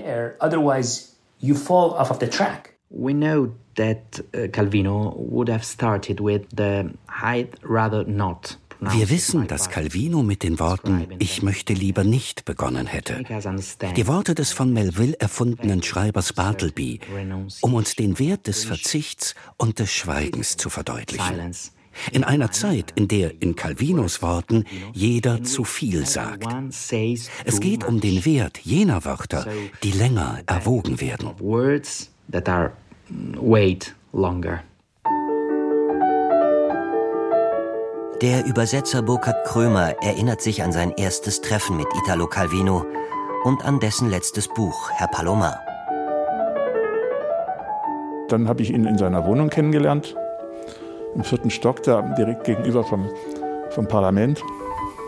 you 1.40 1.54
fall 1.54 1.92
off 1.92 2.10
of 2.10 2.18
the 2.20 2.28
track. 2.28 2.74
We 2.90 3.12
know 3.12 3.52
that 3.74 4.20
uh, 4.34 4.48
Calvino 4.48 5.14
would 5.16 5.48
have 5.48 5.64
started 5.64 6.20
with 6.20 6.46
the 6.54 6.90
I'd 7.08 7.50
rather 7.62 8.04
not 8.04 8.56
wir 8.80 9.10
wissen, 9.10 9.48
dass 9.48 9.70
Calvino 9.70 10.22
mit 10.22 10.42
den 10.42 10.60
Worten 10.60 11.08
Ich 11.18 11.42
möchte 11.42 11.72
lieber 11.72 12.04
nicht 12.04 12.44
begonnen 12.44 12.86
hätte. 12.86 13.24
Die 13.96 14.06
Worte 14.06 14.34
des 14.34 14.52
von 14.52 14.72
Melville 14.72 15.18
erfundenen 15.18 15.82
Schreibers 15.82 16.32
Bartleby, 16.32 17.00
um 17.60 17.74
uns 17.74 17.96
den 17.96 18.18
Wert 18.18 18.46
des 18.46 18.64
Verzichts 18.64 19.34
und 19.56 19.80
des 19.80 19.90
Schweigens 19.90 20.56
zu 20.56 20.70
verdeutlichen. 20.70 21.52
In 22.12 22.24
einer 22.24 22.50
Zeit, 22.50 22.92
in 22.94 23.08
der 23.08 23.42
in 23.42 23.56
Calvinos 23.56 24.22
Worten 24.22 24.64
jeder 24.92 25.42
zu 25.42 25.64
viel 25.64 26.06
sagt. 26.06 26.46
Es 27.44 27.60
geht 27.60 27.84
um 27.84 28.00
den 28.00 28.24
Wert 28.24 28.58
jener 28.62 29.04
Wörter, 29.04 29.46
die 29.82 29.92
länger 29.92 30.40
erwogen 30.46 31.00
werden. 31.00 31.30
Der 38.20 38.44
Übersetzer 38.46 39.02
Burkhard 39.02 39.46
Krömer 39.46 39.94
erinnert 40.02 40.42
sich 40.42 40.62
an 40.62 40.72
sein 40.72 40.92
erstes 40.96 41.40
Treffen 41.40 41.76
mit 41.76 41.86
Italo 42.02 42.26
Calvino 42.26 42.84
und 43.44 43.64
an 43.64 43.78
dessen 43.78 44.10
letztes 44.10 44.48
Buch, 44.48 44.90
Herr 44.90 45.06
Palomar. 45.06 45.60
Dann 48.28 48.48
habe 48.48 48.62
ich 48.62 48.70
ihn 48.70 48.84
in 48.84 48.98
seiner 48.98 49.24
Wohnung 49.24 49.50
kennengelernt 49.50 50.16
im 51.14 51.24
vierten 51.24 51.50
Stock, 51.50 51.82
da 51.82 52.02
direkt 52.16 52.44
gegenüber 52.44 52.84
vom, 52.84 53.08
vom 53.70 53.88
Parlament, 53.88 54.42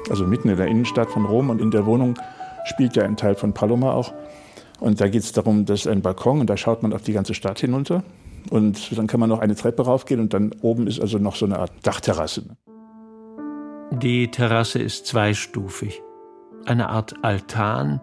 also 0.08 0.26
mitten 0.26 0.48
in 0.48 0.56
der 0.56 0.66
Innenstadt 0.66 1.10
von 1.10 1.24
Rom. 1.24 1.50
Und 1.50 1.60
in 1.60 1.70
der 1.70 1.86
Wohnung 1.86 2.18
spielt 2.64 2.96
ja 2.96 3.04
ein 3.04 3.16
Teil 3.16 3.34
von 3.34 3.52
Paloma 3.52 3.92
auch. 3.92 4.12
Und 4.80 5.00
da 5.00 5.08
geht 5.08 5.22
es 5.22 5.32
darum, 5.32 5.66
dass 5.66 5.86
ein 5.86 6.02
Balkon 6.02 6.40
und 6.40 6.48
da 6.48 6.56
schaut 6.56 6.82
man 6.82 6.92
auf 6.92 7.02
die 7.02 7.12
ganze 7.12 7.34
Stadt 7.34 7.60
hinunter. 7.60 8.02
Und 8.48 8.96
dann 8.96 9.06
kann 9.06 9.20
man 9.20 9.28
noch 9.28 9.40
eine 9.40 9.54
Treppe 9.54 9.84
raufgehen 9.84 10.20
und 10.20 10.32
dann 10.32 10.54
oben 10.62 10.86
ist 10.86 11.00
also 11.00 11.18
noch 11.18 11.36
so 11.36 11.44
eine 11.44 11.58
Art 11.58 11.72
Dachterrasse. 11.82 12.44
Die 13.92 14.30
Terrasse 14.30 14.78
ist 14.78 15.06
zweistufig. 15.06 16.00
Eine 16.64 16.88
Art 16.88 17.14
Altan 17.22 18.00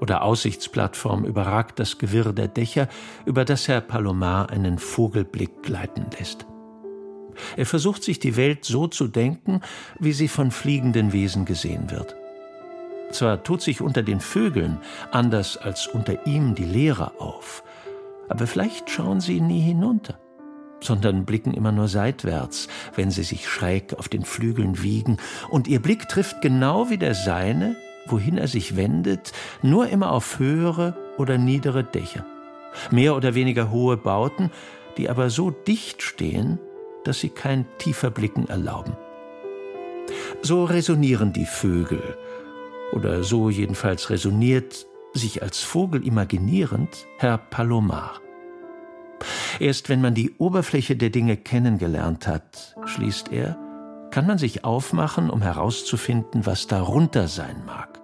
oder 0.00 0.22
Aussichtsplattform 0.22 1.24
überragt 1.24 1.78
das 1.78 1.98
Gewirr 1.98 2.32
der 2.32 2.48
Dächer, 2.48 2.88
über 3.26 3.44
das 3.44 3.66
Herr 3.66 3.80
Palomar 3.80 4.50
einen 4.50 4.78
Vogelblick 4.78 5.62
gleiten 5.62 6.06
lässt. 6.18 6.46
Er 7.56 7.66
versucht 7.66 8.02
sich 8.02 8.18
die 8.18 8.36
Welt 8.36 8.64
so 8.64 8.86
zu 8.86 9.08
denken, 9.08 9.60
wie 9.98 10.12
sie 10.12 10.28
von 10.28 10.50
fliegenden 10.50 11.12
Wesen 11.12 11.44
gesehen 11.44 11.90
wird. 11.90 12.16
Zwar 13.10 13.42
tut 13.42 13.60
sich 13.60 13.80
unter 13.80 14.02
den 14.02 14.20
Vögeln 14.20 14.78
anders 15.10 15.56
als 15.56 15.86
unter 15.86 16.26
ihm 16.26 16.54
die 16.54 16.64
Lehre 16.64 17.20
auf, 17.20 17.64
aber 18.28 18.46
vielleicht 18.46 18.88
schauen 18.88 19.20
sie 19.20 19.40
nie 19.40 19.60
hinunter, 19.60 20.18
sondern 20.80 21.24
blicken 21.24 21.52
immer 21.52 21.72
nur 21.72 21.88
seitwärts, 21.88 22.68
wenn 22.94 23.10
sie 23.10 23.24
sich 23.24 23.48
schräg 23.48 23.94
auf 23.98 24.08
den 24.08 24.24
Flügeln 24.24 24.82
wiegen, 24.82 25.16
und 25.50 25.66
ihr 25.66 25.82
Blick 25.82 26.08
trifft 26.08 26.40
genau 26.40 26.88
wie 26.88 26.98
der 26.98 27.14
seine, 27.14 27.74
wohin 28.06 28.38
er 28.38 28.48
sich 28.48 28.76
wendet, 28.76 29.32
nur 29.62 29.88
immer 29.88 30.12
auf 30.12 30.38
höhere 30.38 30.96
oder 31.18 31.36
niedere 31.36 31.82
Dächer, 31.82 32.24
mehr 32.92 33.16
oder 33.16 33.34
weniger 33.34 33.70
hohe 33.70 33.96
Bauten, 33.96 34.50
die 34.96 35.10
aber 35.10 35.30
so 35.30 35.50
dicht 35.50 36.02
stehen, 36.02 36.60
dass 37.04 37.20
sie 37.20 37.30
kein 37.30 37.66
tiefer 37.78 38.10
Blicken 38.10 38.48
erlauben. 38.48 38.96
So 40.42 40.64
resonieren 40.64 41.32
die 41.32 41.46
Vögel, 41.46 42.16
oder 42.92 43.22
so 43.22 43.50
jedenfalls 43.50 44.10
resoniert, 44.10 44.86
sich 45.12 45.42
als 45.42 45.60
Vogel 45.60 46.06
imaginierend, 46.06 47.06
Herr 47.18 47.38
Palomar. 47.38 48.20
Erst 49.58 49.88
wenn 49.88 50.00
man 50.00 50.14
die 50.14 50.32
Oberfläche 50.38 50.96
der 50.96 51.10
Dinge 51.10 51.36
kennengelernt 51.36 52.26
hat, 52.26 52.76
schließt 52.86 53.32
er, 53.32 53.58
kann 54.10 54.26
man 54.26 54.38
sich 54.38 54.64
aufmachen, 54.64 55.30
um 55.30 55.42
herauszufinden, 55.42 56.46
was 56.46 56.66
darunter 56.66 57.28
sein 57.28 57.64
mag. 57.66 58.00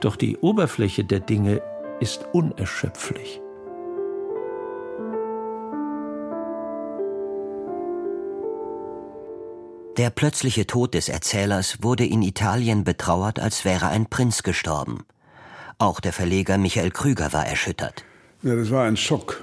Doch 0.00 0.16
die 0.16 0.38
Oberfläche 0.38 1.04
der 1.04 1.20
Dinge 1.20 1.62
ist 2.00 2.26
unerschöpflich. 2.32 3.39
Der 9.96 10.10
plötzliche 10.10 10.66
Tod 10.66 10.94
des 10.94 11.08
Erzählers 11.08 11.78
wurde 11.82 12.04
in 12.04 12.22
Italien 12.22 12.84
betrauert, 12.84 13.40
als 13.40 13.64
wäre 13.64 13.88
ein 13.88 14.06
Prinz 14.06 14.42
gestorben. 14.42 15.04
Auch 15.78 16.00
der 16.00 16.12
Verleger 16.12 16.58
Michael 16.58 16.90
Krüger 16.90 17.32
war 17.32 17.46
erschüttert. 17.46 18.04
Ja, 18.42 18.54
das 18.54 18.70
war 18.70 18.84
ein 18.84 18.96
Schock. 18.96 19.42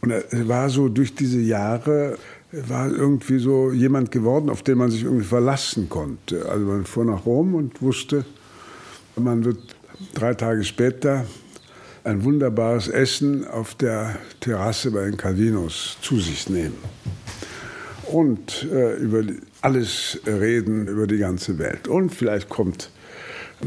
Und 0.00 0.10
er 0.10 0.48
war 0.48 0.70
so 0.70 0.88
durch 0.88 1.14
diese 1.14 1.40
Jahre, 1.40 2.18
war 2.52 2.88
irgendwie 2.88 3.38
so 3.38 3.70
jemand 3.70 4.10
geworden, 4.10 4.48
auf 4.48 4.62
den 4.62 4.78
man 4.78 4.90
sich 4.90 5.04
irgendwie 5.04 5.26
verlassen 5.26 5.88
konnte. 5.88 6.48
Also 6.48 6.64
man 6.64 6.86
fuhr 6.86 7.04
nach 7.04 7.26
Rom 7.26 7.54
und 7.54 7.82
wusste, 7.82 8.24
man 9.16 9.44
wird 9.44 9.76
drei 10.14 10.34
Tage 10.34 10.64
später 10.64 11.26
ein 12.02 12.24
wunderbares 12.24 12.88
Essen 12.88 13.46
auf 13.46 13.74
der 13.74 14.16
Terrasse 14.40 14.90
bei 14.90 15.04
den 15.04 15.18
Calvinos 15.18 15.98
zu 16.00 16.18
sich 16.18 16.48
nehmen. 16.48 16.78
Und 18.12 18.66
äh, 18.72 18.96
über 18.96 19.22
alles 19.60 20.20
reden, 20.26 20.88
über 20.88 21.06
die 21.06 21.18
ganze 21.18 21.58
Welt. 21.58 21.88
Und 21.88 22.14
vielleicht 22.14 22.48
kommt 22.48 22.90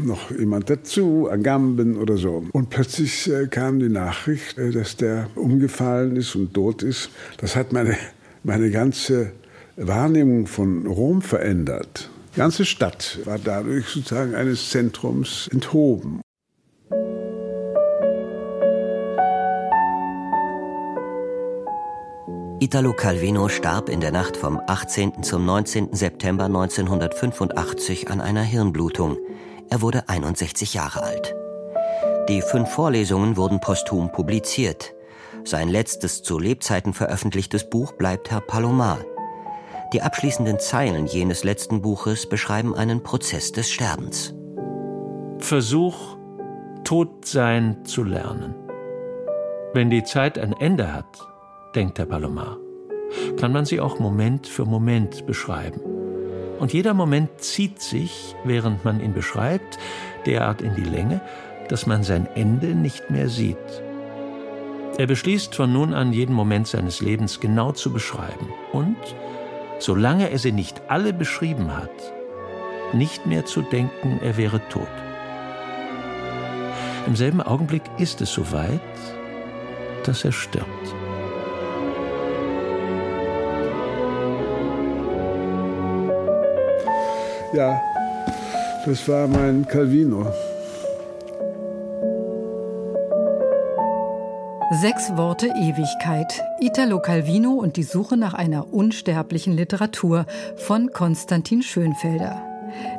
noch 0.02 0.30
jemand 0.30 0.70
dazu, 0.70 1.28
Agamben 1.30 1.96
oder 1.96 2.16
so. 2.16 2.44
Und 2.52 2.70
plötzlich 2.70 3.30
äh, 3.30 3.46
kam 3.46 3.78
die 3.78 3.88
Nachricht, 3.88 4.58
äh, 4.58 4.70
dass 4.70 4.96
der 4.96 5.28
umgefallen 5.34 6.16
ist 6.16 6.34
und 6.34 6.52
tot 6.54 6.82
ist. 6.82 7.10
Das 7.38 7.56
hat 7.56 7.72
meine, 7.72 7.96
meine 8.42 8.70
ganze 8.70 9.32
Wahrnehmung 9.76 10.46
von 10.46 10.86
Rom 10.86 11.22
verändert. 11.22 12.10
Die 12.34 12.38
ganze 12.38 12.64
Stadt 12.64 13.20
war 13.24 13.38
dadurch 13.38 13.86
sozusagen 13.86 14.34
eines 14.34 14.70
Zentrums 14.70 15.48
enthoben. 15.52 16.20
Italo 22.64 22.94
Calvino 22.94 23.50
starb 23.50 23.90
in 23.90 24.00
der 24.00 24.10
Nacht 24.10 24.38
vom 24.38 24.58
18. 24.66 25.22
zum 25.22 25.44
19. 25.44 25.92
September 25.92 26.46
1985 26.46 28.10
an 28.10 28.22
einer 28.22 28.40
Hirnblutung. 28.40 29.18
Er 29.68 29.82
wurde 29.82 30.08
61 30.08 30.72
Jahre 30.72 31.02
alt. 31.02 31.34
Die 32.30 32.40
fünf 32.40 32.70
Vorlesungen 32.70 33.36
wurden 33.36 33.60
posthum 33.60 34.10
publiziert. 34.10 34.94
Sein 35.44 35.68
letztes 35.68 36.22
zu 36.22 36.38
Lebzeiten 36.38 36.94
veröffentlichtes 36.94 37.68
Buch 37.68 37.92
bleibt 37.92 38.30
Herr 38.30 38.40
Palomar. 38.40 39.00
Die 39.92 40.00
abschließenden 40.00 40.58
Zeilen 40.58 41.04
jenes 41.04 41.44
letzten 41.44 41.82
Buches 41.82 42.26
beschreiben 42.26 42.74
einen 42.74 43.02
Prozess 43.02 43.52
des 43.52 43.70
Sterbens. 43.70 44.32
Versuch, 45.36 46.16
tot 46.82 47.26
sein 47.26 47.84
zu 47.84 48.04
lernen. 48.04 48.54
Wenn 49.74 49.90
die 49.90 50.04
Zeit 50.04 50.38
ein 50.38 50.54
Ende 50.54 50.94
hat, 50.94 51.33
denkt 51.74 51.98
der 51.98 52.06
Palomar, 52.06 52.58
kann 53.36 53.52
man 53.52 53.64
sie 53.64 53.80
auch 53.80 53.98
Moment 53.98 54.46
für 54.46 54.64
Moment 54.64 55.26
beschreiben. 55.26 55.80
Und 56.58 56.72
jeder 56.72 56.94
Moment 56.94 57.40
zieht 57.40 57.80
sich, 57.80 58.34
während 58.44 58.84
man 58.84 59.00
ihn 59.00 59.12
beschreibt, 59.12 59.78
derart 60.24 60.62
in 60.62 60.74
die 60.74 60.84
Länge, 60.84 61.20
dass 61.68 61.86
man 61.86 62.02
sein 62.02 62.28
Ende 62.34 62.68
nicht 62.74 63.10
mehr 63.10 63.28
sieht. 63.28 63.56
Er 64.96 65.06
beschließt 65.06 65.54
von 65.54 65.72
nun 65.72 65.92
an 65.92 66.12
jeden 66.12 66.34
Moment 66.34 66.68
seines 66.68 67.00
Lebens 67.00 67.40
genau 67.40 67.72
zu 67.72 67.92
beschreiben 67.92 68.48
und, 68.72 68.96
solange 69.80 70.30
er 70.30 70.38
sie 70.38 70.52
nicht 70.52 70.82
alle 70.88 71.12
beschrieben 71.12 71.76
hat, 71.76 71.90
nicht 72.92 73.26
mehr 73.26 73.44
zu 73.44 73.62
denken, 73.62 74.20
er 74.22 74.36
wäre 74.36 74.60
tot. 74.68 74.86
Im 77.06 77.16
selben 77.16 77.42
Augenblick 77.42 77.82
ist 77.98 78.20
es 78.20 78.32
soweit, 78.32 78.80
dass 80.04 80.24
er 80.24 80.32
stirbt. 80.32 81.03
Ja, 87.54 87.80
das 88.84 89.08
war 89.08 89.28
mein 89.28 89.64
Calvino. 89.68 90.26
Sechs 94.80 95.16
Worte 95.16 95.46
Ewigkeit. 95.46 96.42
Italo 96.58 96.98
Calvino 96.98 97.52
und 97.52 97.76
die 97.76 97.84
Suche 97.84 98.16
nach 98.16 98.34
einer 98.34 98.74
unsterblichen 98.74 99.52
Literatur 99.52 100.26
von 100.56 100.90
Konstantin 100.92 101.62
Schönfelder. 101.62 102.42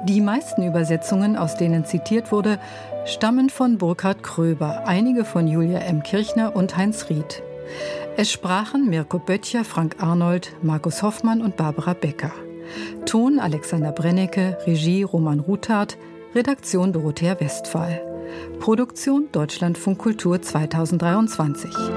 Die 0.06 0.22
meisten 0.22 0.64
Übersetzungen, 0.64 1.36
aus 1.36 1.58
denen 1.58 1.84
zitiert 1.84 2.32
wurde, 2.32 2.58
stammen 3.04 3.50
von 3.50 3.78
Burkhard 3.78 4.24
Kröber, 4.24 4.88
einige 4.88 5.26
von 5.26 5.50
Julia 5.50 5.80
M. 5.80 6.02
Kirchner 6.02 6.56
und 6.56 6.78
Heinz 6.78 7.10
Ried. 7.10 7.44
Es 8.16 8.32
sprachen 8.32 8.90
Mirko 8.90 9.20
Böttcher, 9.20 9.66
Frank 9.66 9.98
Arnold, 10.00 10.54
Markus 10.62 11.04
Hoffmann 11.04 11.42
und 11.42 11.58
Barbara 11.58 11.94
Becker. 11.94 12.32
Ton 13.06 13.40
Alexander 13.40 13.92
Brennecke, 13.92 14.58
Regie 14.66 15.04
Roman 15.04 15.40
Ruthardt, 15.40 15.98
Redaktion 16.34 16.92
Dorothea 16.92 17.40
Westphal. 17.40 18.02
Produktion 18.60 19.30
Deutschlandfunk 19.32 20.00
Kultur 20.00 20.42
2023. 20.42 21.95